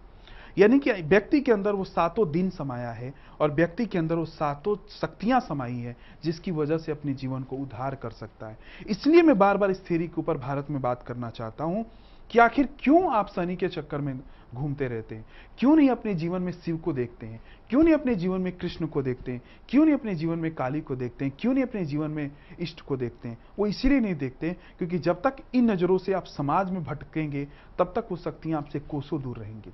यानी 0.57 0.79
कि 0.79 0.91
व्यक्ति 0.91 1.39
के 1.41 1.51
अंदर 1.51 1.73
वो 1.73 1.83
सातों 1.83 2.29
दिन 2.31 2.49
समाया 2.49 2.91
है 2.91 3.13
और 3.39 3.51
व्यक्ति 3.51 3.85
के 3.85 3.97
अंदर 3.97 4.15
वो 4.15 4.25
सातों 4.25 4.75
शक्तियाँ 4.89 5.39
समाई 5.39 5.75
है, 5.75 5.95
जिसकी 6.23 6.51
वजह 6.51 6.77
से 6.77 6.91
अपने 6.91 7.13
जीवन 7.13 7.43
को 7.43 7.55
उधार 7.55 7.95
कर 7.95 8.11
सकता 8.11 8.47
है। 8.47 8.57
इसलिए 8.87 9.21
मैं 9.21 9.37
बार 9.37 9.57
बार 9.57 9.71
इस 9.71 9.85
थ्योरी 9.87 10.07
के 10.07 10.21
ऊपर 10.21 10.37
भारत 10.37 10.67
में 10.69 10.81
बात 10.81 11.03
करना 11.03 11.29
चाहता 11.29 11.63
हूँ 11.63 11.85
कि 12.33 12.39
आखिर 12.39 12.69
क्यों 12.79 13.13
आप 13.13 13.27
शनि 13.27 13.55
के 13.55 13.67
चक्कर 13.67 13.97
में 13.97 14.19
घूमते 14.55 14.87
रहते 14.87 15.15
हैं? 15.15 15.25
क्यों 15.59 15.75
नहीं 15.75 15.89
अपने 15.89 16.13
जीवन 16.13 16.41
में 16.41 16.51
शिव 16.51 16.77
को 16.77 16.93
देखते 16.93 17.27
हैं? 17.27 17.41
क्यों 17.69 17.83
नहीं 17.83 17.93
अपने 17.93 18.15
जीवन 18.15 18.41
में 18.41 18.57
कृष्ण 18.57 18.87
को 18.87 19.01
देखते 19.01 19.31
हैं? 19.31 19.41
क्यों 19.69 19.85
नहीं 19.85 19.95
अपने 19.95 20.15
जीवन 20.15 20.39
में 20.39 20.55
काली 20.55 20.81
को 20.81 20.95
देखते 20.95 21.25
हैं? 21.25 21.33
क्यों 21.39 21.53
नहीं 21.53 21.63
अपने 21.63 21.85
जीवन 21.85 22.11
में 22.11 22.31
इष्ट 22.59 22.81
को 22.81 22.97
देखते 22.97 23.29
हैं? 23.29 23.37
वो 23.59 23.67
इसीलिए 23.67 23.99
नहीं 23.99 24.15
देखते 24.15 24.57
क्योंकि 24.77 24.99
जब 24.99 25.21
तक 25.21 25.35
इन 25.55 25.71
नज़रों 25.71 25.97
से 25.97 26.13
आप 26.13 26.25
समाज 26.25 26.71
में 26.71 26.83
भटकेंगे, 26.83 27.47
तब 27.79 27.93
तक 27.95 28.07
वो 28.11 28.17
शक्तियाँ 28.17 28.57
आपसे 28.57 28.79
कोसों 28.79 29.21
दूर 29.21 29.37
रहेंगी। 29.37 29.73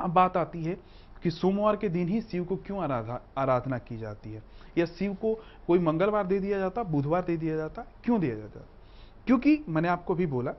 अब 0.00 0.10
बात 0.10 0.36
आती 0.36 0.64
है 0.64 0.74
कि 1.22 1.30
सोमवार 1.30 1.76
के 1.76 1.88
दिन 1.88 2.08
ही 2.08 2.20
शिव 2.20 2.44
को 2.44 2.56
क्यों 2.56 2.82
आराधा, 2.82 3.22
आराधना 3.38 3.78
की 3.78 3.96
जाती 3.96 4.32
है? 4.32 4.42
या 4.78 4.86
शिव 4.86 5.14
को 5.14 5.44
कोई 5.66 5.78
मंगलवार 5.78 6.26
दे 6.26 6.40
दिया 6.40 6.58
जाता, 6.58 6.82
बुधवार 6.82 7.22
दे 7.22 7.36
दिया 7.36 7.56
जाता, 7.56 7.82
क्यों 8.04 8.20
दिया 8.20 8.34
जाता? 8.34 8.66
क्योंकि 9.26 9.64
मैंने 9.68 9.88
आपको 9.88 10.14
भी 10.14 10.26
बोला 10.26 10.54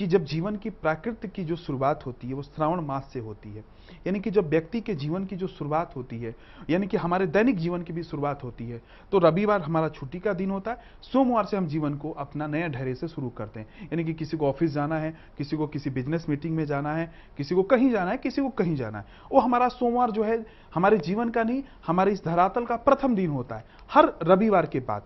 कि 0.00 0.06
जब 0.06 0.24
जीवन 0.24 0.54
की 0.56 0.70
प्राकृत 0.72 1.24
की 1.26 1.42
जो 1.44 1.56
शुरुआत 1.56 2.04
होती 2.06 2.28
है, 2.28 2.34
वो 2.34 2.42
श्रावण 2.42 2.80
मास 2.80 3.10
से 3.12 3.20
होती 3.20 3.48
है। 3.48 3.64
यानी 4.06 4.20
कि 4.20 4.30
जब 4.30 4.48
व्यक्ति 4.48 4.80
के 4.80 4.94
जीवन 4.94 5.24
की 5.24 5.36
जो 5.36 5.46
शुरुआत 5.46 5.96
होती 5.96 6.18
है, 6.18 6.34
यानी 6.70 6.86
कि 6.86 6.96
हमारे 6.96 7.26
दैनिक 7.26 7.56
जीवन 7.56 7.82
की 7.82 7.92
भी 7.92 8.02
शुरुआत 8.02 8.44
होती 8.44 8.68
है 8.68 8.80
तो 9.12 9.18
रविवार 9.18 9.62
हमारा 9.62 9.88
छुट्टी 9.88 10.18
का 10.18 10.32
दिन 10.32 10.50
होता 10.50 10.70
है। 10.70 10.78
सोमवार 11.02 11.44
से 11.44 11.56
हम 11.56 11.66
जीवन 11.66 11.96
को 11.96 12.10
अपना 12.18 12.46
नया 12.46 12.68
ढेरे 12.68 12.94
से 12.94 13.08
शुरू 13.08 13.28
करते 13.28 13.60
हैं। 13.60 13.66
यानी 13.82 14.04
कि 14.04 14.14
किसी 14.14 14.36
को 14.36 14.48
ऑफ़िस 14.48 14.70
जाना 14.70 14.98
है, 14.98 15.14
किसी 15.38 15.56
को 15.56 15.66
किसी 15.66 15.90
बिज़नेस 15.90 16.26
मीटिंग 16.28 16.56
में 16.56 16.64
जाना 16.64 16.94
है, 16.94 17.10
किसी 17.36 17.54
को 17.54 17.62
कहीं 17.62 17.90
जाना 17.90 18.10
है, 18.10 18.16
किसी 18.16 18.42
को 18.42 18.48
कहीं 18.48 18.76
जाना 18.76 18.98
है। 18.98 19.04
वो 19.32 19.40
हमारा 19.40 19.68
सोमवार 19.68 20.10
जो 20.10 20.24
है, 20.24 20.44
हमारे 20.74 20.98
जीवन 20.98 21.30
का 21.30 21.42
नहीं, 21.42 21.62
हमारे 21.86 22.12
इस 22.12 22.24
धरातल 22.24 22.64
का 22.64 22.76
प्रथम 22.78 23.14
दिन 23.14 23.30
होता 23.30 23.56
है, 23.56 23.64
हर 23.90 24.12
रविवार 24.22 24.66
के 24.66 24.80
बाद। 24.80 25.02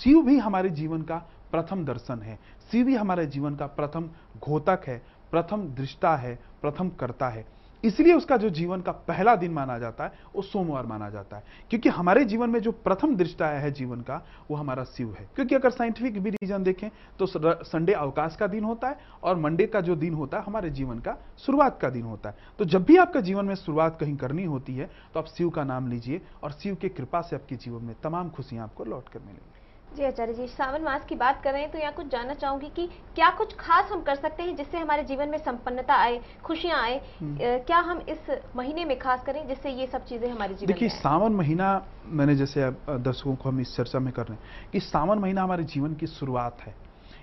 शिव 0.00 0.22
भी 0.22 0.38
हमारे 0.38 0.70
जीवन 0.70 1.02
का 1.02 1.22
प्रथम 1.52 1.84
दर्शन 1.84 2.22
है। 2.22 2.38
ही 2.74 2.94
हमारे 2.94 3.26
जीवन 3.26 3.56
का 3.56 3.66
प्रथम 3.66 4.10
घोतक 4.38 4.80
है, 4.86 5.02
प्रथम 5.30 5.68
दृष्टा 5.74 6.16
है, 6.16 6.38
प्रथम 6.62 6.88
कर्ता 6.90 7.28
है। 7.28 7.44
इसलिए 7.84 8.14
उसका 8.14 8.36
जो 8.36 8.50
जीवन 8.50 8.80
का 8.80 8.92
पहला 8.92 9.34
दिन 9.36 9.52
माना 9.52 9.78
जाता 9.78 10.04
है, 10.04 10.12
वो 10.36 10.42
सोमवार 10.42 10.86
माना 10.86 11.08
जाता 11.10 11.36
है। 11.36 11.44
क्योंकि 11.70 11.88
हमारे 11.88 12.24
जीवन 12.24 12.50
में 12.50 12.60
जो 12.60 12.72
प्रथम 12.72 13.16
दृष्टा 13.16 13.46
है 13.46 13.70
जीवन 13.70 14.00
का, 14.00 14.20
वो 14.50 14.56
हमारा 14.56 14.84
शिव 14.84 15.14
है। 15.18 15.28
क्योंकि 15.34 15.54
अगर 15.54 15.70
साइंटिफिक 15.70 16.20
भी 16.22 16.30
रीजन 16.30 16.62
देखें 16.62 16.88
तो 17.18 17.26
संडे 17.64 17.92
अवकाश 17.92 18.36
का 18.36 18.46
दिन 18.46 18.64
होता 18.64 18.88
है 18.88 18.98
और 19.22 19.36
मंडे 19.36 19.66
का 19.66 19.80
जो 19.80 19.96
दिन 19.96 20.14
होता 20.14 20.38
है, 20.38 20.44
हमारे 20.44 20.70
जीवन 20.70 20.98
का 20.98 21.16
शुरुआत 21.38 21.78
का 21.80 21.90
दिन 21.90 22.02
होता 22.02 22.28
है। 22.28 22.36
तो 22.58 22.64
जब 22.64 22.84
भी 22.84 22.96
आपका 22.96 23.20
जीवन 23.20 23.44
में 23.44 23.54
शुरुआत 23.54 23.98
कहीं 24.00 24.16
करनी 24.16 24.44
होती 24.44 24.76
है 24.76 24.90
तो 25.14 25.20
आप 25.20 25.26
शिव 25.26 25.50
का 25.50 25.64
नाम 25.64 25.88
लीजिए 25.88 26.20
और 26.42 26.52
शिव 26.52 26.74
की 26.74 26.88
कृपा 26.88 27.20
से 27.20 27.36
आपके 27.36 27.56
जीवन 27.56 27.84
में 27.84 27.94
तमाम 28.02 28.30
खुशियाँ 28.30 28.64
आपको 28.64 28.84
लौट 28.84 29.08
कर 29.08 29.20
मिलेंगी। 29.20 29.51
जी 29.96 30.04
आचार्य 30.04 30.34
जी 30.34 30.46
सावन 30.48 30.82
मास 30.82 31.04
की 31.08 31.14
बात 31.14 31.40
कर 31.44 31.52
रहे 31.52 31.62
हैं 31.62 31.70
तो 31.70 31.78
यहाँ 31.78 31.92
कुछ 31.92 32.06
जानना 32.06 32.34
चाहूँगी 32.34 32.68
कि 32.76 32.86
क्या 33.14 33.30
कुछ 33.38 33.54
खास 33.58 33.90
हम 33.92 34.02
कर 34.02 34.14
सकते 34.16 34.42
हैं 34.42 34.54
जिससे 34.56 34.78
हमारे 34.78 35.02
जीवन 35.04 35.28
में 35.28 35.38
संपन्नता 35.38 35.94
आए 35.94 36.20
खुशियाँ 36.44 36.80
आए? 36.82 37.00
क्या 37.22 37.78
हम 37.80 38.00
इस 38.08 38.30
महीने 38.56 38.84
में 38.84 38.98
खास 38.98 39.22
करें 39.26 39.46
जिससे 39.48 39.70
ये 39.70 39.86
सब 39.86 40.04
चीज़ें 40.04 40.28
हमारे 40.30 40.54
जीवन 40.54 40.72
देखिए 40.72 40.88
सावन 40.90 41.32
महीना 41.32 41.70
मैंने 42.04 42.36
जैसे 42.36 42.70
दर्शकों 42.90 43.34
को 43.34 43.48
हम 43.48 43.60
इस 43.60 43.76
चर्चा 43.76 43.98
में 43.98 44.12
कर 44.12 44.26
रहे 44.26 44.36
हैं 44.36 44.70
कि 44.72 44.80
सावन 44.80 45.18
महीना 45.18 45.42
हमारे 45.42 45.64
जीवन 45.64 45.94
की 45.94 46.06
शुरुआत 46.08 46.60
है। 46.60 46.74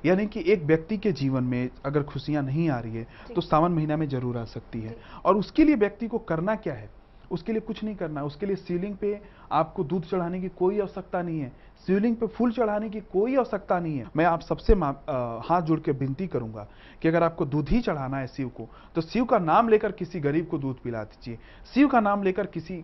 यानी 0.04 0.26
कि 0.28 0.44
एक 0.48 0.64
व्यक्ति 0.64 0.98
के 0.98 1.12
जीवन 1.14 1.44
में 1.44 1.70
अगर 1.86 2.04
खुशियाँ 2.04 2.44
नहीं 2.44 2.70
आ 2.70 2.80
रही 2.80 2.96
है 2.96 3.34
तो 3.36 3.42
सावन 3.42 3.72
महीना 3.72 3.98
में 3.98 4.08
ज़रूर 4.10 4.38
आ 4.38 4.44
सकती 4.46 4.82
है। 4.82 4.96
और 5.26 5.38
उसके 5.38 5.64
लिए 5.64 5.76
व्यक्ति 5.78 6.08
को 6.08 6.18
करना 6.20 6.56
क्या 6.58 6.74
है? 6.74 6.90
उसके 7.32 7.52
लिए 7.52 7.62
कुछ 7.62 7.84
नहीं 7.84 7.96
करना 7.96 8.24
उसके 8.24 8.46
लिए 8.46 8.56
सीलिंग 8.58 8.96
पे 8.98 9.20
आपको 9.52 9.84
दूध 9.84 10.06
चढ़ाने 10.06 10.42
की 10.42 10.50
कोई 10.50 10.80
आवश्यकता 10.80 11.22
नहीं 11.22 11.40
है। 11.40 11.52
शिवलिंग 11.88 12.16
पे 12.16 12.28
फूल 12.28 12.52
चढ़ाने 12.52 12.90
की 12.90 13.00
कोई 13.04 13.36
आवश्यकता 13.36 13.80
नहीं 13.80 13.98
है। 13.98 14.06
मैं 14.16 14.26
आप 14.26 14.42
सबसे 14.42 14.74
हाथ 14.74 15.62
जोड़ 15.62 15.80
के 15.80 15.92
विनती 15.94 16.28
करूँगा 16.28 16.68
कि 17.02 17.08
अगर 17.08 17.24
आपको 17.24 17.46
दूध 17.46 17.70
ही 17.70 17.82
चढ़ाना 17.82 18.18
है 18.18 18.28
शिव 18.28 18.50
को 18.50 18.68
तो 18.96 19.02
शिव 19.02 19.26
का 19.26 19.40
नाम 19.40 19.70
लेकर 19.70 19.92
किसी 19.92 20.20
गरीब 20.20 20.48
को 20.48 20.58
दूध 20.58 20.82
पिला 20.82 21.04
दीजिए। 21.04 21.38
शिव 21.74 21.88
का 21.88 22.00
नाम 22.00 22.24
लेकर 22.24 22.46
किसी 22.48 22.84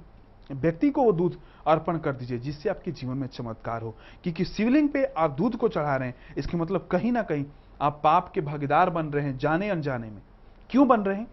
व्यक्ति 0.52 0.90
को 0.90 1.04
वो 1.04 1.12
दूध 1.12 1.38
अर्पण 1.68 1.98
कर 1.98 2.14
दीजिए, 2.14 2.38
जिससे 2.40 2.70
आपके 2.70 2.92
जीवन 2.92 3.18
में 3.18 3.28
चमत्कार 3.28 3.82
हो। 3.82 3.94
क्योंकि 4.24 4.46
शिवलिंग 4.46 4.90
पे 4.90 5.04
आप 5.08 5.32
दूध 5.32 5.56
को 5.56 5.68
चढ़ा 5.68 5.96
रहे 5.96 6.08
हैं, 6.08 6.16
इसके 6.38 6.58
मतलब 6.58 6.88
कहीं 6.92 7.12
ना 7.12 7.22
कहीं 7.22 7.46
आप 7.82 8.00
पाप 8.04 8.32
के 8.34 8.42
भागीदार 8.42 8.90
बन 8.90 9.06
रहे 9.06 9.25
हैं 9.25 9.38
जाने 9.38 9.70
अनजाने 9.70 10.10
में। 10.10 10.22
क्यों 10.70 10.88
बन 10.88 11.01
रहे 11.01 11.18
हैं? 11.18 11.27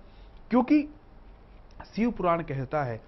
क्योंकि 0.50 0.88
शिव 1.86 2.10
पुराण 2.10 2.42
कहता 2.42 2.82
है 2.84 3.00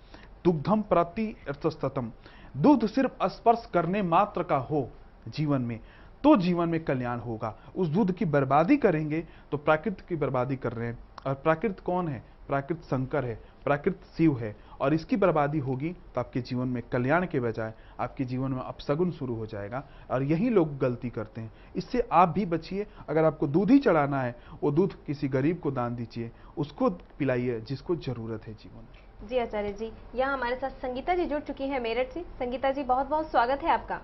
दुग्धम 0.44 0.82
प्रति 0.82 1.26
अर्थस्तम 1.48 2.10
दूध 2.56 2.86
सिर्फ़ 2.86 3.26
स्पर्श 3.26 3.68
करने 3.74 4.02
मात्र 4.02 4.42
का 4.42 4.56
हो 4.56 4.88
जीवन 5.28 5.62
में 5.62 5.78
तो 6.24 6.36
जीवन 6.36 6.68
में 6.68 6.84
कल्याण 6.84 7.18
होगा। 7.18 7.54
उस 7.76 7.88
दूध 7.88 8.12
की 8.12 8.24
बर्बादी 8.24 8.76
करेंगे 8.76 9.20
तो 9.50 9.56
प्राकृत 9.56 10.00
की 10.00 10.16
बर्बादी 10.16 10.56
कर 10.56 10.72
रहे 10.72 10.88
हैं। 10.88 10.98
और 11.26 11.34
प्राकृत 11.34 11.80
कौन 11.80 12.08
है? 12.08 12.22
प्राकृत 12.48 12.82
शंकर 12.82 13.24
है, 13.24 13.34
प्राकृत 13.64 14.00
शिव 14.16 14.38
है। 14.38 14.56
और 14.80 14.94
इसकी 14.94 15.16
बर्बादी 15.16 15.58
होगी 15.58 15.90
तो 16.14 16.20
आपके 16.20 16.40
जीवन 16.40 16.68
में 16.68 16.82
कल्याण 16.92 17.26
के 17.26 17.40
बजाय 17.40 17.72
आपके 18.00 18.24
जीवन 18.24 18.52
में 18.52 18.62
अपसगुन 18.62 19.10
शुरू 19.12 19.34
हो 19.34 19.46
जाएगा 19.46 19.82
और 20.10 20.22
यही 20.22 20.50
लोग 20.50 20.76
गलती 20.78 21.10
करते 21.10 21.40
हैं। 21.40 21.52
इससे 21.76 22.06
आप 22.12 22.28
भी 22.28 22.46
बचिए। 22.46 22.86
अगर 23.08 23.24
आपको 23.24 23.46
दूध 23.46 23.70
ही 23.70 23.78
चढ़ाना 23.78 24.22
है 24.22 24.34
वो 24.62 24.70
दूध 24.70 24.94
किसी 25.06 25.28
गरीब 25.28 25.60
को 25.60 25.70
दान 25.70 25.96
दीजिए। 25.96 26.30
उसको 26.58 26.90
पिलाइए 27.18 27.60
जिसको 27.60 27.96
ज़रूरत 27.98 28.46
है 28.46 28.54
जीवन 28.54 28.82
में। 28.82 29.28
जी 29.28 29.38
आचार्य 29.38 29.72
जी 29.72 29.90
यहाँ 30.14 30.32
हमारे 30.32 30.56
साथ 30.56 30.70
संगीता 30.80 31.14
जी 31.14 31.24
जुड़ 31.26 31.40
चुकी 31.42 31.68
हैं 31.68 31.80
मेरठ 31.80 32.12
से। 32.12 32.22
संगीता 32.38 32.70
जी 32.70 32.82
बहुत 32.84 33.06
बहुत 33.06 33.30
स्वागत 33.30 33.62
है 33.62 33.70
आपका। 33.70 34.00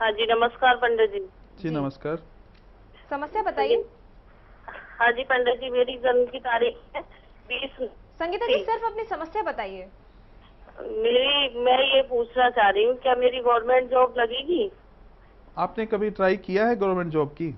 हाँ 0.00 0.10
जी 0.12 0.26
नमस्कार 0.26 0.76
पंडित 0.76 1.10
जी 1.12 1.18
जी। 1.60 1.70
नमस्कार। 1.70 2.22
समस्या 3.10 3.42
बताइए। 3.42 3.84
हाँ 4.98 5.10
जी 5.12 5.24
पंडित 5.24 5.60
जी 5.60 5.70
मेरी 5.70 5.96
जन्म 5.98 6.24
की 6.26 6.38
तारीख 6.40 6.78
है 6.94 7.02
बीस 7.48 7.88
संगीता 8.22 8.46
जी 8.46 8.56
सिर्फ़ 8.56 8.84
अपनी 8.84 9.04
समस्या 9.04 9.42
बताइए। 9.42 9.86
मेरी 10.80 11.60
मैं 11.60 11.78
ये 11.96 12.02
पूछना 12.02 12.50
चाह 12.50 12.68
रही 12.70 12.84
हूँ 12.84 12.94
क्या 12.96 13.14
मेरी 13.14 13.40
गवर्नमेंट 13.40 13.90
जॉब 13.90 14.14
लगेगी? 14.18 14.70
आपने 15.56 15.86
कभी 15.86 16.10
ट्राई 16.10 16.36
किया 16.36 16.66
है 16.66 16.76
गवर्नमेंट 16.76 17.12
जॉब 17.12 17.28
की? 17.28 17.48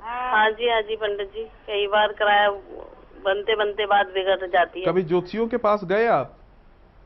हाँ 0.00 0.50
जी 0.50 0.68
हाँ 0.70 0.80
जी 0.82 0.96
पंडित 0.96 1.28
जी 1.28 1.44
कई 1.66 1.86
बार 1.86 2.12
कराया 2.12 2.48
बनते 3.26 3.56
बनते 3.56 3.86
बात 3.86 4.06
बिगड़ 4.06 4.46
जाती 4.46 4.80
है। 4.80 4.86
कभी 4.86 5.02
ज्योतिषियों 5.02 5.46
के 5.48 5.56
पास 5.56 5.84
गए 5.84 6.06
आप? 6.06 6.38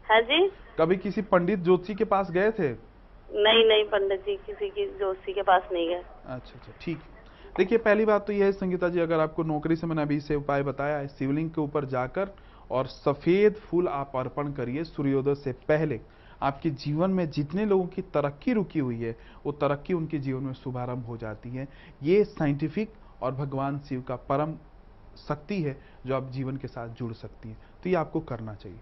हाँ 0.04 0.20
जी। 0.20 0.46
कभी 0.78 0.96
किसी 0.96 1.22
पंडित 1.22 1.58
ज्योतिषी 1.58 1.94
के 1.94 2.04
पास 2.04 2.30
गए 2.30 2.50
थे? 2.50 2.70
नहीं 3.28 3.64
नहीं 3.68 3.84
पंडित 3.84 4.20
जी 4.20 4.36
किसी 4.36 4.68
की 4.70 4.86
ज्योतिषी 4.98 5.32
के 5.32 5.42
पास 5.42 5.62
नहीं 5.72 5.88
गए। 5.88 6.02
अच्छा 6.26 6.52
अच्छा 6.54 6.72
ठीक। 6.80 7.02
देखिए 7.58 7.78
पहली 7.78 8.04
बात 8.04 8.26
तो 8.26 8.32
यह 8.32 8.44
है 8.44 8.52
संगीता 8.52 8.88
जी 8.88 9.00
अगर 9.00 9.20
आपको 9.20 9.42
नौकरी 9.42 9.76
से 9.76 9.86
मैंने 9.86 10.02
अभी 10.02 10.20
से 10.20 10.34
उपाय 10.34 10.62
बताया 10.62 10.98
है 10.98 11.08
शिवलिंग 11.08 11.50
के 11.50 11.60
ऊपर 11.60 11.84
जाकर 11.84 12.34
और 12.70 12.86
सफ़ेद 12.86 13.54
फूल 13.54 13.88
आप 13.88 14.12
अर्पण 14.16 14.52
करिए 14.52 14.84
सूर्योदय 14.84 15.34
से 15.34 15.52
पहले। 15.52 16.00
आपके 16.42 16.70
जीवन 16.70 17.10
में 17.10 17.30
जितने 17.30 17.64
लोगों 17.64 17.86
की 17.86 18.02
तरक्की 18.02 18.52
रुकी 18.52 18.78
हुई 18.78 18.98
है, 18.98 19.16
वो 19.46 19.52
तरक्की 19.52 19.94
उनके 19.94 20.18
जीवन 20.18 20.42
में 20.42 20.52
शुभारंभ 20.52 21.06
हो 21.06 21.16
जाती 21.16 21.50
है। 21.50 21.68
ये 22.02 22.24
साइंटिफिक 22.24 22.92
और 23.22 23.34
भगवान 23.34 23.78
शिव 23.78 24.02
का 24.02 24.16
परम 24.16 24.54
शक्ति 25.28 25.62
है, 25.62 25.80
जो 26.06 26.16
आप 26.16 26.30
जीवन 26.30 26.56
के 26.56 26.68
साथ 26.68 26.88
जुड़ 26.88 27.12
सकती 27.12 27.48
हैं। 27.48 27.58
तो 27.82 27.88
ये 27.88 27.94
आपको 27.94 28.20
करना 28.20 28.54
चाहिए। 28.54 28.80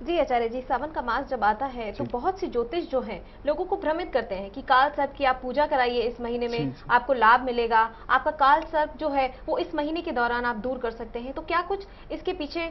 जी 0.00 0.18
आचार्य 0.18 0.48
जी 0.48 0.60
सावन 0.60 0.90
का 0.92 1.02
मास 1.02 1.28
जब 1.28 1.44
आता 1.44 1.66
है 1.66 1.90
तो 1.92 2.04
बहुत 2.04 2.40
सी 2.40 2.46
ज्योतिष 2.46 2.90
जो 2.90 3.00
हैं 3.00 3.20
लोगों 3.46 3.64
को 3.64 3.76
भ्रमित 3.76 4.12
करते 4.12 4.34
हैं 4.34 4.50
कि 4.50 4.62
काल 4.62 4.90
सर्प 4.90 5.14
की 5.18 5.24
आप 5.24 5.38
पूजा 5.42 5.66
कराइए 5.66 6.02
इस 6.02 6.20
महीने 6.20 6.48
में 6.48 6.72
आपको 6.90 7.12
लाभ 7.14 7.44
मिलेगा। 7.44 7.80
आपका 8.10 8.30
काल 8.32 8.62
सर्प 8.72 8.96
जो 9.00 9.08
है 9.08 9.26
वो 9.48 9.58
इस 9.58 9.74
महीने 9.74 10.02
के 10.02 10.12
दौरान 10.12 10.44
आप 10.44 10.56
दूर 10.58 10.78
कर 10.78 10.90
सकते 10.90 11.18
हैं। 11.18 11.32
तो 11.32 11.42
क्या 11.42 11.62
कुछ 11.62 11.86
इसके 12.12 12.32
पीछे 12.34 12.68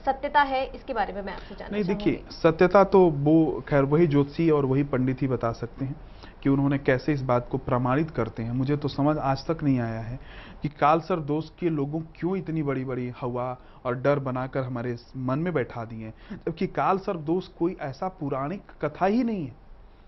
सत्यता 0.00 0.42
है? 0.42 0.64
इसके 0.66 0.94
बारे 0.94 1.12
में 1.12 1.22
मैं 1.22 1.32
आपसे 1.32 1.54
जानना 1.54 1.76
नहीं 1.76 1.84
देखिए 1.86 2.24
सत्यता 2.32 2.84
तो 2.86 3.08
वो 3.22 3.64
खैर 3.68 3.84
वही 3.84 4.06
ज्योतिषी 4.06 4.50
और 4.50 4.66
वही 4.66 4.82
पंडित 4.86 5.22
ही 5.22 5.28
बता 5.28 5.52
सकते 5.54 5.84
हैं। 5.84 5.94
कि 6.42 6.48
उन्होंने 6.48 6.78
कैसे 6.78 7.12
इस 7.12 7.22
बात 7.22 7.48
को 7.50 7.58
प्रमाणित 7.58 8.10
करते 8.10 8.42
हैं। 8.42 8.52
मुझे 8.52 8.76
तो 8.76 8.88
समझ 8.88 9.16
आज 9.18 9.46
तक 9.46 9.62
नहीं 9.62 9.78
आया 9.80 10.00
है 10.00 10.18
कि 10.62 10.68
कालसर 10.70 11.20
दोष 11.22 11.48
के 11.60 11.70
लोगों 11.70 12.00
क्यों 12.16 12.36
इतनी 12.36 12.62
बड़ी 12.62 12.84
बड़ी 12.84 13.08
हवा 13.20 13.56
और 13.86 13.94
डर 13.94 14.18
बनाकर 14.20 14.62
हमारे 14.62 14.96
मन 15.18 15.38
में 15.38 15.52
बैठा 15.54 15.84
दिए 15.84 16.12
जबकि 16.30 16.66
कालसर 16.68 17.16
दोष 17.24 17.48
कोई 17.58 17.76
ऐसा 17.82 18.08
पौराणिक 18.20 18.70
कथा 18.82 19.06
ही 19.06 19.24
नहीं 19.24 19.46
है 19.46 19.56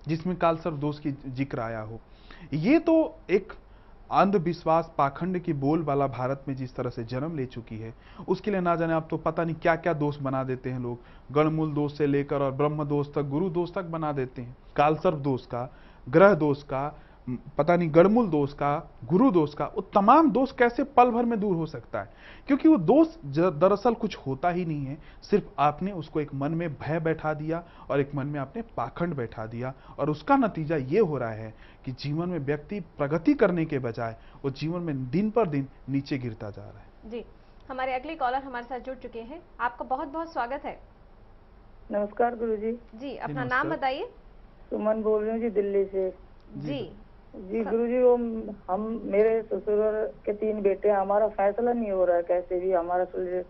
जिसमें 0.09 0.37
कालसर 0.37 0.71
दोष 0.73 0.99
की 0.99 1.11
ज़िक्र 1.29 1.61
आया 1.61 1.81
हो। 1.81 2.01
ये 2.55 2.79
तो 2.81 2.95
एक 3.31 3.53
अंधविश्वास 4.11 4.91
पाखंड 4.99 5.39
की 5.39 5.53
बोल 5.55 5.83
वाला 5.83 6.07
भारत 6.09 6.45
में 6.49 6.55
जिस 6.57 6.75
तरह 6.77 6.91
से 6.91 7.03
जन्म 7.05 7.37
ले 7.37 7.45
चुकी 7.47 7.77
है, 7.77 7.93
उसके 8.29 8.51
लिए 8.51 8.61
ना 8.61 8.75
जाने 8.77 8.93
आप 8.93 9.07
तो 9.11 9.17
पता 9.19 9.45
नहीं 9.45 9.55
क्या 9.57 9.75
क्या 9.77 9.93
दोष 9.95 10.17
बना 10.19 10.43
देते 10.45 10.71
हैं 10.71 10.81
लोग। 10.81 10.99
गणमूल 11.33 11.73
दोष 11.75 11.97
से 11.99 12.07
लेकर 12.07 12.43
और 12.43 12.53
ब्रह्म 12.53 12.85
दोष 12.85 13.13
तक, 13.15 13.23
गुरु 13.23 13.51
दोष 13.51 13.75
तक 13.75 13.85
बना 13.85 14.13
देते 14.13 14.43
हैं। 14.43 14.57
कालसर्प 14.77 15.19
दोष 15.19 15.47
का 15.47 15.63
ग्रह 16.09 16.35
दोष 16.35 16.63
का 16.63 17.01
पता 17.59 17.77
नहीं 17.77 17.89
गड़मूल 17.95 18.29
दोष 18.29 18.53
का 18.53 18.91
गुरु 19.05 19.31
दोष 19.31 19.55
का 19.55 19.65
वो 19.67 19.81
तमाम 19.95 20.31
दोष 20.31 20.53
कैसे 20.53 20.85
पल 20.85 21.11
भर 21.11 21.25
में 21.25 21.39
दूर 21.41 21.57
हो 21.57 21.67
सकता 21.67 22.01
है? 22.01 22.13
क्योंकि 22.47 22.69
वो 22.69 22.77
दोष 22.77 23.09
दरअसल 23.27 23.95
कुछ 23.95 24.17
होता 24.17 24.51
ही 24.51 24.65
नहीं 24.65 24.87
है। 24.87 24.97
सिर्फ़ 25.23 25.45
आपने 25.59 25.93
उसको 25.93 26.21
एक 26.21 26.35
मन 26.35 26.53
में 26.53 26.69
भय 26.75 27.01
बैठा 27.01 27.33
दिया 27.35 27.63
और 27.91 28.01
एक 28.01 28.15
मन 28.15 28.27
में 28.27 28.41
आपने 28.41 28.63
पाखंड 28.77 29.15
बैठा 29.15 29.47
दिया। 29.47 29.73
और 29.99 30.11
उसका 30.11 30.37
नतीजा 30.37 30.77
ये 30.77 30.99
हो 31.01 31.19
रहा 31.19 31.31
है 31.31 31.55
कि 31.85 31.93
जीवन 31.93 32.29
में 32.29 32.39
व्यक्ति 32.39 32.81
प्रगति 32.99 33.35
करने 33.35 33.65
के 33.65 33.79
बजाय 33.79 34.17
वो 34.45 34.51
जीवन 34.53 34.81
में 34.81 35.11
दिन 35.11 35.31
पर 35.31 35.49
दिन 35.49 35.69
नीचे 35.89 36.19
गिरता 36.19 36.51
जा 36.51 36.63
रहा 36.63 36.79
है। 36.79 37.11
जी 37.11 37.25
हमारे 37.71 37.95
अगले 37.95 38.15
कॉलर 38.15 38.43
हमारे 38.43 38.65
साथ 38.65 38.81
जुड़ 38.81 38.97
चुके 38.97 39.21
हैं। 39.21 39.43
आपका 39.61 39.85
बहुत 39.87 40.09
बहुत 40.09 40.33
स्वागत 40.33 40.65
है। 40.65 40.79
नमस्कार 41.93 42.37
गुरु 42.37 42.57
जी 42.57 42.73
जी 42.95 43.17
अपना 43.19 43.45
नाम 43.45 43.71
बताइए। 43.71 44.11
सुमन 44.71 45.03
बोल 45.03 45.23
रही 45.23 45.31
हूँ 45.33 45.41
जी 45.41 45.49
दिल्ली 45.51 45.85
से। 45.85 46.09
जी। 46.59 46.79
जी 47.35 47.63
गुरुजी 47.65 47.99
वो 47.99 48.15
हम 48.71 48.81
मेरे 49.05 49.41
ससुर 49.43 49.81
के 50.25 50.33
तीन 50.35 50.61
बेटे 50.63 50.89
हैं 50.89 50.97
हमारा 50.97 51.29
फैसला 51.31 51.73
नहीं 51.73 51.91
हो 51.91 52.05
रहा 52.05 52.17
है 52.17 52.23
कैसे 52.23 52.59
भी 52.61 52.73
हमारा 52.73 53.05
सुलझ 53.07 53.45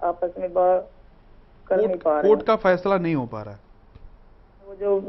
आपस 0.00 0.34
में 0.38 0.48
कर 0.50 1.76
नहीं 1.76 1.96
पा 1.96 2.20
रहे 2.20 2.28
कोर्ट 2.28 2.42
का 2.46 2.56
फैसला 2.56 2.98
नहीं 2.98 3.14
हो 3.14 3.24
पा 3.26 3.42
रहा 3.42 3.54
है। 3.54 3.60
वो 4.66 4.74
जो 4.74 5.00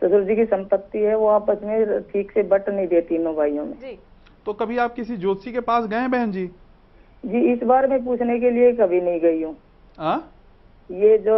ससुर 0.00 0.24
जी 0.24 0.36
की 0.36 0.44
संपत्ति 0.46 0.98
है 0.98 1.16
वो 1.16 1.26
आपस 1.28 1.62
में 1.64 2.02
ठीक 2.02 2.32
से 2.32 2.42
बट 2.52 2.68
नहीं 2.68 2.86
दे 2.86 3.00
तीनों 3.08 3.34
भाइयों 3.36 3.64
में। 3.66 3.78
जी। 3.80 3.98
तो 4.46 4.52
कभी 4.54 4.78
आप 4.78 4.94
किसी 4.94 5.16
ज्योतिषी 5.16 5.52
के 5.52 5.60
पास 5.62 5.86
गए 5.86 6.08
बहन 6.08 6.32
जी? 6.32 6.46
जी 7.24 7.40
इस 7.52 7.62
बार 7.64 7.86
मैं 7.86 8.04
पूछने 8.04 8.38
के 8.40 8.50
लिए 8.50 8.72
कभी 8.72 9.00
नहीं 9.00 9.20
गई 9.20 9.42
हूँ? 9.42 9.56
ये 10.90 11.18
जो 11.18 11.36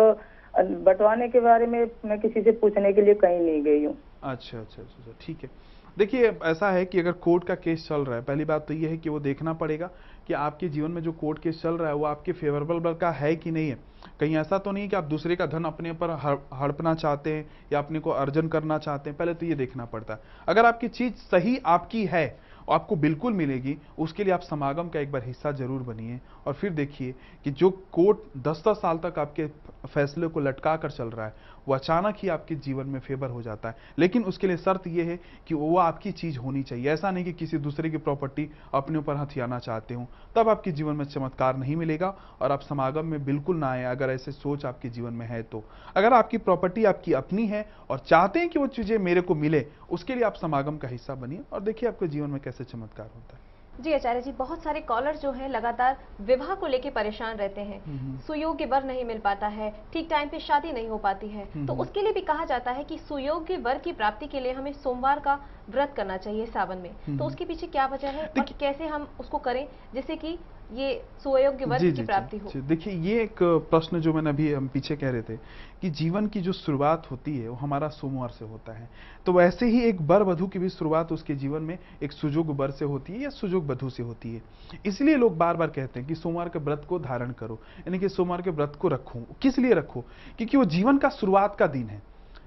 बंटवाने 0.59 1.29
के 1.29 1.41
बारे 1.41 1.67
में 1.67 1.91
मैं 2.05 2.21
किसी 2.21 2.43
से 2.43 2.51
पूछने 2.51 2.93
के 2.93 3.03
लिए 3.03 3.15
कहीं 3.15 3.41
नहीं 3.41 3.63
गई 3.63 3.85
हूँ। 3.85 3.99
अच्छा 4.23 4.59
अच्छा 4.59 4.83
अच्छा 4.83 5.03
अच्छा, 5.03 5.27
ठीक 5.27 5.39
है। 5.43 5.51
देखिए 5.99 6.39
ऐसा 6.45 6.71
है 6.71 6.85
कि 6.85 7.01
अगर 7.01 7.13
कोर्ट 7.13 7.45
का 7.45 7.55
केस 7.55 7.89
चल 7.89 8.01
रहा 8.01 8.17
है 8.17 8.23
पहली 8.23 8.45
बात 8.45 8.69
तो 8.69 8.75
ये 8.75 8.89
है 8.89 8.97
कि 8.97 9.09
वो 9.09 9.21
देखना 9.21 9.53
पड़ेगा 9.53 9.87
कि 10.27 10.35
आपके 10.35 10.69
जीवन 10.69 10.91
में 10.91 11.03
जो 11.03 11.13
कोर्ट 11.13 11.39
केस 11.39 11.63
चल 11.63 11.75
रहा 11.75 11.89
है 11.89 11.95
वो 11.95 12.05
आपके 12.05 12.33
फेवरेबल 12.33 12.95
का 12.95 13.11
है 13.11 13.37
कि 13.37 13.51
नहीं 13.51 13.69
है। 13.71 13.79
कहीं 14.21 14.37
ऐसा 14.37 14.59
तो 14.59 14.73
नहीं 14.73 14.83
है 14.83 14.89
कि 14.89 14.97
आप 14.97 15.05
दूसरे 15.05 15.37
का 15.37 15.47
धन 15.47 15.65
अपने 15.65 15.91
हड़- 15.91 16.55
हड़पना 16.55 16.95
चाहते 16.95 17.33
हैं 17.33 17.51
या 17.73 17.79
अपने 17.79 17.99
को 17.99 18.11
अर्जन 18.11 18.49
करना 18.49 18.79
चाहते 18.79 19.11
हैं 19.11 19.17
पहले 19.17 19.35
तो 19.35 19.47
ये 19.47 19.55
देखना 19.55 19.85
पड़ता 19.85 20.15
है। 20.15 20.21
अगर 20.49 20.67
आपकी 20.67 20.89
चीज़ 20.89 21.13
सही 21.13 21.59
आपकी 21.67 22.05
है 22.05 22.41
आपको 22.71 22.97
बिल्कुल 22.97 23.33
मिलेगी, 23.33 23.77
उसके 23.99 24.25
लिए 24.25 24.33
आप 24.33 24.41
समागम 24.41 24.89
का 24.89 25.01
एक 25.01 25.13
बार 25.13 25.25
हिस्सा 25.25 25.53
ज़रूर 25.53 25.83
बनिए 25.83 26.21
और 26.47 26.55
फिर 26.55 26.71
देखिए 26.73 27.15
कि 27.45 27.51
जो 27.53 27.71
कोर्ट 27.93 28.19
दस 28.39 28.63
दस 28.69 28.77
साल 28.77 28.99
तक 28.99 29.19
आपके 29.19 29.47
फैसले 29.87 30.29
को 30.29 30.41
लटका 30.41 30.77
कर 30.77 30.91
चल 30.91 31.09
रहा 31.09 31.27
है 31.27 31.35
वो 31.69 31.75
अचानक 31.75 32.17
ही 32.19 32.29
आपके 32.29 32.55
जीवन 32.55 32.87
में 32.87 33.01
फेवर 33.01 33.31
हो 33.31 33.43
जाता 33.43 33.69
है। 33.69 33.77
लेकिन 33.99 34.25
उसके 34.25 34.47
लिए 34.47 34.57
शर्त 34.57 34.87
ये 34.87 35.05
है 35.05 35.19
कि 35.47 35.55
वो 35.55 35.77
आपकी 35.77 36.13
चीज़ 36.13 36.39
होनी 36.39 36.63
चाहिए। 36.63 36.91
ऐसा 36.91 37.11
नहीं 37.11 37.25
कि 37.25 37.33
किसी 37.33 37.59
दूसरे 37.59 37.91
की 37.91 37.97
प्रॉपर्टी 37.97 38.49
अपने 38.75 38.99
ऊपर 38.99 39.17
हथियाना 39.17 39.59
चाहते 39.59 39.95
हो। 39.95 40.07
तब 40.37 40.49
आपके 40.49 40.73
जीवन 40.73 40.97
में 40.97 41.05
चमत्कार 41.05 41.57
नहीं 41.57 41.77
मिलेगा 41.77 42.15
और 42.41 42.53
आप 42.53 42.61
समागम 42.61 43.07
में 43.07 43.25
बिल्कुल 43.25 43.57
ना 43.57 43.71
आए, 43.71 43.85
अगर 43.85 44.11
ऐसे 44.11 44.33
सोच 44.33 44.65
आपके 44.65 44.89
जीवन 44.89 45.13
में 45.13 45.27
है 45.27 45.43
तो। 45.43 45.65
अगर 45.97 46.13
आपकी 46.13 46.39
प्रॉपर्टी 46.39 46.85
आपकी 46.85 47.13
अपनी 47.13 47.47
है 47.47 47.69
और 47.91 47.99
चाहते 47.99 48.39
हैं 48.39 48.49
कि 48.49 48.59
वो 48.59 48.67
चीज़ें 48.67 48.99
मेरे 48.99 49.21
को 49.21 49.35
मिले, 49.35 49.67
उसके 49.91 50.15
लिए 50.15 50.25
आप 50.25 50.35
समागम 50.35 50.77
का 50.77 50.89
हिस्सा 50.89 51.15
बनिए 51.15 51.41
और 51.53 51.61
देखिए 51.61 51.89
आपके 51.89 52.09
जीवन 52.09 52.31
में 52.31 52.41
कैसे 52.41 52.65
चमत्कार 52.65 53.07
होता 53.07 53.37
है। 53.37 53.50
जी 53.75 53.93
आचार्य 53.93 54.21
जी 54.21 54.33
बहुत 54.33 54.63
सारे 54.63 54.81
कॉलर 54.81 55.17
जो 55.17 55.31
हैं 55.33 55.49
लगातार 55.49 55.97
विवाह 56.21 56.55
को 56.55 56.67
लेके 56.67 56.91
परेशान 56.91 57.37
रहते 57.37 57.61
हैं 57.61 57.81
हम्म। 57.85 58.19
सुयोग्य 58.19 58.67
वर 58.67 58.85
नहीं 58.85 59.05
मिल 59.05 59.19
पाता 59.19 59.47
है 59.49 59.71
ठीक 59.93 60.09
टाइम 60.11 60.29
पे 60.29 60.41
शादी 60.41 60.73
नहीं 60.73 60.89
हो 60.89 60.99
पाती 60.99 61.29
है 61.29 61.45
तो 61.47 61.59
हम्म। 61.63 61.81
उसके 61.81 62.03
लिए 62.03 62.13
भी 62.13 62.21
कहा 62.23 62.45
जाता 62.45 62.71
है 62.71 62.85
कि 62.85 62.99
सुयोग्य 62.99 63.57
वर 63.59 63.79
की 63.79 63.93
प्राप्ति 63.93 64.27
के 64.27 64.41
लिए 64.41 64.53
हमें 64.53 64.73
सोमवार 64.73 65.21
का 65.21 65.39
व्रत 65.71 65.95
करना 65.97 66.17
चाहिए 66.17 66.47
सावन 66.47 66.79
में 66.79 66.93
तो 66.93 67.07
हम्म। 67.07 67.23
उसके 67.23 67.45
पीछे 67.45 67.67
क्या 67.69 67.87
वजह 67.87 68.11
है 68.11 68.27
और 68.29 68.53
कैसे 68.61 68.87
हम 68.87 69.09
उसको 69.21 69.39
करें 69.39 69.67
जिससे 69.95 70.17
कि 70.17 70.39
ये 70.75 71.03
सुयोग्य 71.23 71.65
वर 71.65 71.79
जी, 71.79 71.91
की 71.93 72.03
प्राप्ति 72.03 72.37
हो। 72.37 72.61
देखिए 72.61 72.93
ये 72.95 73.23
एक 73.23 73.43
प्रश्न 73.71 74.01
जो 74.01 74.13
मैंने 74.13 74.31
अभी 74.31 74.53
हम 74.53 74.69
पीछे 74.69 74.97
कह 74.97 75.11
रहे 75.11 75.23
थे 75.23 75.37
कि 75.83 75.91
जीवन 75.91 76.27
की 76.27 76.41
जो 76.41 76.53
शुरुआत 76.53 77.11
होती 77.11 77.37
है 77.39 77.49
वो 77.49 77.57
हमारा 77.57 77.89
सोमवार 77.89 78.31
से 78.31 78.45
होता 78.45 78.73
है। 78.73 78.89
तो 79.27 79.33
वैसे 79.33 79.67
ही 79.67 79.83
एक 79.83 80.03
बर 80.03 80.23
वधु 80.23 80.47
की 80.47 80.59
भी 80.59 80.69
शुरुआत 80.69 81.13
उसके 81.13 81.35
जीवन 81.35 81.63
में 81.63 81.79
एक 82.03 82.13
सुजोग 82.13 82.55
बर 82.57 82.71
से 82.71 82.85
होती 82.85 83.13
है 83.13 83.21
या 83.21 83.31
सुजोग 83.31 83.67
वधु 83.67 83.91
से 83.91 84.03
होती 84.03 84.35
है। 84.35 84.43
इसलिए 84.87 85.17
लोग 85.17 85.37
बार 85.39 85.57
बार 85.57 85.71
कहते 85.71 86.01
हैं 86.01 86.09
कि 86.09 86.15
सोमवार 86.15 86.49
के 86.49 86.59
व्रत 86.59 86.87
को 86.89 86.99
धारण 86.99 87.33
करो 87.33 87.59
यानी 87.79 87.99
कि 87.99 88.09
सोमवार 88.09 88.43
के 88.43 88.51
व्रत 88.51 88.77
को 88.81 88.89
रखो। 88.89 89.27
किस 89.43 89.59
लिए 89.59 89.75
रखो? 89.75 90.05
क्योंकि 90.39 90.57
वो 90.57 90.65
जीवन 90.67 90.99
का 90.99 91.09
शुरुआत 91.09 91.57
का 91.57 91.67
दिन 91.67 91.89
है। 91.89 92.03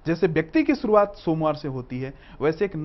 जैसे 0.05 0.27
व्यक्ति 0.27 0.63
की 0.63 0.75
शुरुआत 0.75 1.15
सोमवार 1.15 1.55
से 1.55 1.67
होती 1.67 1.99
है 1.99 2.13
वैसे 2.41 2.65
एक 2.65 2.75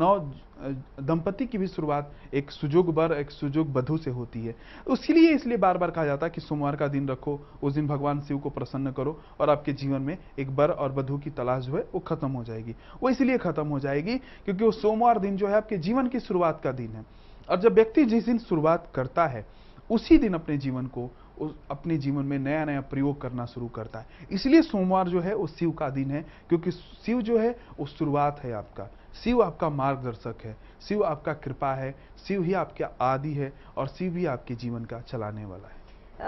अ, 0.58 0.68
दंपति 1.00 1.46
की 1.46 1.58
भी 1.58 1.66
शुरुआत 1.66 2.12
एक 2.34 2.50
सुजोग 2.50 2.92
बर 2.94 3.12
एक 3.12 3.30
सुजोग 3.30 3.72
बधु 3.72 3.96
से 3.96 4.10
होती 4.10 4.40
है। 4.46 4.54
उसलिए 4.86 5.34
इसलिए 5.34 5.56
बार 5.56 5.78
बार 5.78 5.90
कहा 5.90 6.04
जाता 6.04 6.26
है 6.26 6.30
कि 6.30 6.40
सोमवार 6.40 6.76
का 6.76 6.88
दिन 6.88 7.08
रखो 7.08 7.38
उस 7.62 7.74
दिन 7.74 7.86
भगवान 7.86 8.20
शिव 8.20 8.38
को 8.38 8.50
प्रसन्न 8.50 8.92
करो 8.92 9.16
और 9.40 9.50
आपके 9.50 9.72
जीवन 9.72 10.02
में 10.02 10.16
एक 10.38 10.50
बर 10.56 10.70
और 10.70 10.92
बधु 10.92 11.18
की 11.18 11.30
तलाश 11.30 11.64
जो 11.64 11.76
है 11.76 11.84
वो 11.94 12.00
खत्म 12.00 12.30
हो 12.30 12.44
जाएगी। 12.44 12.74
वो 13.02 13.10
इसलिए 13.10 13.38
खत्म 13.38 13.66
हो 13.66 13.80
जाएगी 13.80 14.16
क्योंकि 14.18 14.64
वो 14.64 14.70
सोमवार 14.70 15.18
दिन 15.18 15.36
जो 15.36 15.48
है 15.48 15.54
आपके 15.54 15.78
जीवन 15.78 16.08
की 16.08 16.20
शुरुआत 16.20 16.60
का 16.64 16.72
दिन 16.72 16.90
है। 16.90 17.04
और 17.48 17.60
जब 17.60 17.74
व्यक्ति 17.74 18.04
जिस 18.04 18.24
दिन 18.24 18.38
शुरुआत 18.38 18.90
करता 18.94 19.26
है 19.26 19.46
उसी 19.90 20.18
दिन 20.18 20.34
अपने 20.34 20.56
जीवन 20.58 20.86
को 20.86 21.10
उस 21.40 21.54
अपने 21.70 21.96
जीवन 21.98 22.24
में 22.24 22.38
नया 22.38 22.64
नया 22.64 22.80
प्रयोग 22.80 23.20
करना 23.20 23.46
शुरू 23.46 23.68
करता 23.68 23.98
है। 23.98 24.26
इसलिए 24.32 24.62
सोमवार 24.62 25.08
जो 25.08 25.20
है 25.20 25.34
वो 25.34 25.46
शिव 25.46 25.70
का 25.70 25.88
दिन 25.90 26.10
है 26.10 26.22
क्योंकि 26.48 26.70
शिव 26.70 27.22
जो 27.22 27.38
है 27.38 27.56
वो 27.78 27.86
शुरुआत 27.86 28.40
है 28.40 28.52
आपका। 28.52 28.88
शिव 29.14 29.42
आपका 29.42 29.68
मार्गदर्शक 29.70 30.44
है 30.44 30.56
शिव 30.80 31.04
आपका 31.04 31.32
कृपा 31.34 31.74
है 31.74 31.94
शिव 32.26 32.42
ही 32.42 32.52
आपका 32.54 32.90
आदि 33.04 33.32
है 33.32 33.52
और 33.76 33.88
शिव 33.88 34.16
ही 34.16 34.26
आपके 34.26 34.54
जीवन 34.54 34.84
का 34.84 35.00
चलाने 35.00 35.44
वाला 35.44 35.68
है। 35.68 35.76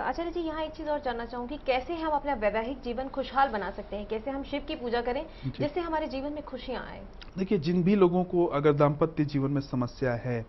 आचार्य 0.00 0.30
जी 0.30 0.40
यहाँ 0.40 0.62
एक 0.62 0.72
चीज़ 0.72 0.88
और 0.88 1.00
जानना 1.00 1.24
चाहूँगी 1.24 1.56
कैसे 1.66 1.94
हम 1.94 2.12
अपना 2.12 2.34
वैवाहिक 2.34 2.80
जीवन 2.80 3.08
खुशहाल 3.08 3.48
बना 3.48 3.70
सकते 3.70 3.96
हैं? 3.96 4.06
कैसे 4.06 4.30
हम 4.30 4.42
शिव 4.42 4.62
की 4.68 4.74
पूजा 4.74 5.00
करें। 5.00 5.24
जिससे 5.58 5.80
हमारे 5.80 6.06
जीवन 6.06 6.32
में 6.32 6.42
खुशियाँ 6.42 6.84
आए? 6.86 7.02
देखिए 7.38 7.58
जिन 7.58 7.82
भी 7.82 7.94
लोगों 7.94 8.24
को 8.24 8.44
अगर 8.46 8.72
दाम्पत्य 8.72 9.24
जीवन 9.24 9.50
में 9.50 9.60
समस्या 9.60 10.14
है 10.14 10.44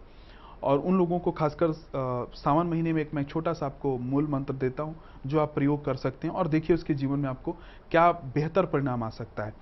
और 0.64 0.80
उन 0.80 0.98
लोगों 0.98 1.20
को 1.20 1.32
खासकर 1.32 1.72
सावन 2.36 2.68
महीने 2.68 2.94
में 2.94 3.02
एक 3.02 3.14
मैं 3.14 3.24
छोटा 3.24 3.54
सा 3.54 3.66
आपको 3.66 3.98
मूल 3.98 4.28
मंत्र 4.28 4.54
देता 4.54 4.84
हूँ, 4.84 4.96
जो 5.26 5.40
आप 5.40 5.54
प्रयोग 5.54 5.84
कर 5.86 5.96
सकते 5.96 6.28
हैं। 6.28 6.36
और 6.36 6.48
देखिए 6.48 6.76
उसके 6.76 6.94
जीवन 6.94 7.20
में 7.20 7.30
आपको 7.30 7.56
क्या 7.92 8.12
बेहतर 8.12 8.66
परिणाम 8.66 9.04
आ 9.04 9.10
सकता 9.10 9.44
है। 9.44 9.54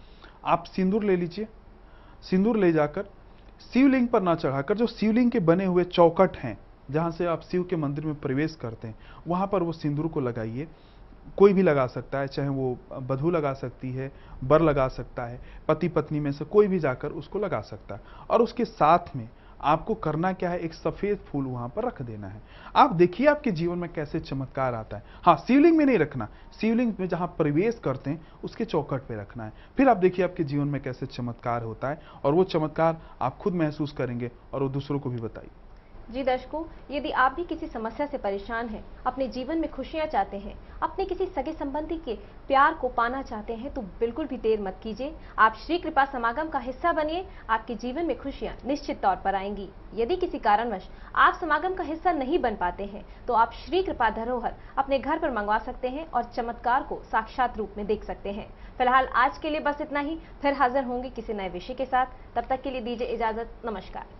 आप 0.46 0.64
सिंदूर 0.66 1.04
ले 1.04 1.16
लीजिए। 1.16 1.48
सिंदूर 2.24 2.58
ले 2.58 2.72
जाकर 2.72 3.10
शिवलिंग 3.74 4.08
पर 4.08 4.22
ना 4.22 4.36
चढ़ाकर, 4.36 4.78
जो 4.78 4.88
शिवलिंग 4.88 5.32
के 5.32 5.40
बने 5.40 5.66
हुए 5.66 5.84
चौकट 5.84 6.38
हैं, 6.38 6.58
जहाँ 6.92 7.12
से 7.12 7.26
आप 7.26 7.42
शिव 7.42 7.64
के 7.64 7.76
मंदिर 7.76 8.06
में 8.06 8.16
प्रवेश 8.16 8.56
करते 8.56 8.88
हैं, 8.88 8.96
वहाँ 9.28 9.48
पर 9.48 9.64
वो 9.64 9.72
सिंदूर 9.72 10.08
को 10.08 10.20
लगाइए। 10.20 10.68
कोई 11.38 11.54
भी 11.54 11.62
लगा 11.62 11.86
सकता 11.88 12.20
है, 12.20 12.28
चाहे 12.28 12.50
वो 12.50 12.78
बधू 13.02 13.30
लगा 13.32 13.54
सकती 13.54 13.92
है, 13.92 14.12
बर 14.44 14.62
लगा 14.62 14.88
सकता 14.88 15.26
है 15.26 15.40
पति 15.68 15.88
पत्नी 15.88 16.20
में 16.20 16.32
से 16.32 16.46
कोई 16.46 16.68
भी 16.68 16.80
जाकर 16.80 17.12
उसको 17.12 17.40
लगा 17.40 17.60
सकता 17.62 17.96
है। 17.96 18.02
और 18.30 18.42
उसके 18.42 18.66
साथ 18.66 19.16
में 19.16 19.28
आपको 19.62 19.96
करना 19.96 20.34
क्या 20.34 20.50
है? 20.50 20.60
एक 20.60 20.74
सफ़ेद 20.74 21.18
फूल 21.18 21.46
वहाँ 21.46 21.70
पर 21.70 21.86
रख 21.86 22.02
देना 22.02 22.28
है। 22.28 22.42
आप 22.76 22.94
देखिए 22.94 23.28
आपके 23.28 23.52
जीवन 23.52 23.78
में 23.78 23.94
कैसे 23.94 24.20
चमत्कार 24.20 24.74
आता 24.74 24.98
है। 24.98 25.04
हाँ 25.24 25.36
शिवलिंग 25.48 25.78
में 25.78 25.86
नहीं 25.86 25.98
रखना। 25.98 26.28
शिवलिंग 26.62 26.94
में 27.00 27.08
जहाँ 27.08 27.28
प्रवेश 27.28 27.80
करते 27.84 28.10
हैं, 28.10 28.28
उसके 28.44 28.66
चौकट 28.66 29.00
पे 29.00 29.16
रखना 29.16 29.44
है। 29.44 29.54
फिर 29.78 29.90
आप 29.90 29.98
देखिए 29.98 30.26
आपके 30.26 30.44
जीवन 30.44 30.68
में 30.68 30.82
कैसे 30.82 31.06
चमत्कार 31.06 31.64
होता 31.64 31.90
है 31.90 32.02
और 32.24 32.34
वो 32.34 32.44
चमत्कार 32.44 33.02
आप 33.22 33.38
खुद 33.38 33.54
महसूस 33.54 33.92
करेंगे 33.92 34.32
और 34.54 34.64
वो 34.64 34.70
दूसरों 34.70 35.00
को 35.00 35.10
भी 35.10 35.20
बताइए। 35.20 35.50
जी 36.10 36.24
दर्शकों, 36.24 36.64
यदि 36.92 37.10
आप 37.14 37.34
भी 37.34 37.44
किसी 37.44 37.68
समस्या 37.68 38.06
से 38.06 38.18
परेशान 38.18 38.68
हैं, 38.70 38.84
अपने 39.06 39.28
जीवन 39.28 39.58
में 39.58 39.70
खुशियाँ 39.72 40.06
चाहते 40.08 40.38
हैं, 40.38 40.54
अपने 40.84 41.06
किसी 41.06 41.26
सगे 41.26 41.52
संबंधी 41.54 41.98
के 41.98 42.16
प्यार 42.48 42.74
को 42.74 42.88
पाना 42.90 43.22
चाहते 43.22 43.54
हैं 43.54 43.74
तो 43.74 43.82
बिल्कुल 44.00 44.26
भी 44.26 44.38
देर 44.38 44.62
मत 44.62 44.80
कीजिए। 44.84 45.14
आप 45.40 45.56
श्री 45.58 45.78
कृपा 45.78 46.06
समागम 46.06 46.50
का 46.50 46.60
हिस्सा 46.60 46.92
बनिए, 46.94 47.26
आपके 47.50 47.76
जीवन 47.76 48.06
में 48.06 48.18
खुशियाँ 48.20 48.56
निश्चित 48.66 49.02
तौर 49.02 49.16
पर 49.16 49.36
आएँगी। 49.36 49.70
यदि 49.96 50.16
किसी 50.16 50.40
कारणवश 50.40 50.90
आप 51.16 51.38
समागम 51.42 51.74
का 51.74 51.84
हिस्सा 51.84 52.12
नहीं 52.12 52.40
बन 52.40 52.56
पाते 52.56 52.86
हैं 52.86 53.06
तो 53.28 53.34
आप 53.34 53.54
श्री 53.56 53.82
कृपा 53.84 54.10
धरोहर 54.12 54.54
अपने 54.78 55.00
घर 55.00 55.20
पर 55.20 55.32
मंगवा 55.32 55.58
सकते 55.60 55.90
हैं 55.90 56.06
और 56.08 56.24
चमत्कार 56.26 56.84
को 56.84 57.02
साक्षात 57.12 57.58
रूप 57.58 57.74
में 57.78 57.86
देख 57.88 58.04
सकते 58.04 58.32
हैं। 58.32 58.48
फ़िलहाल 58.78 59.08
आज 59.16 59.38
के 59.38 59.50
लिए 59.50 59.60
बस 59.62 59.82
इतना 59.82 60.00
ही, 60.00 60.18
फिर 60.42 60.54
हाजिर 60.54 60.84
होंगे 60.84 61.10
किसी 61.10 61.34
नए 61.34 61.50
विषय 61.50 61.74
के 61.74 61.86
साथ। 61.86 62.06
तब 62.36 62.46
तक 62.50 62.62
के 62.62 62.72
लिए 62.72 62.82
दीजिए 62.82 63.08
इजाज़त, 63.08 63.62
नमस्कार। 63.66 64.19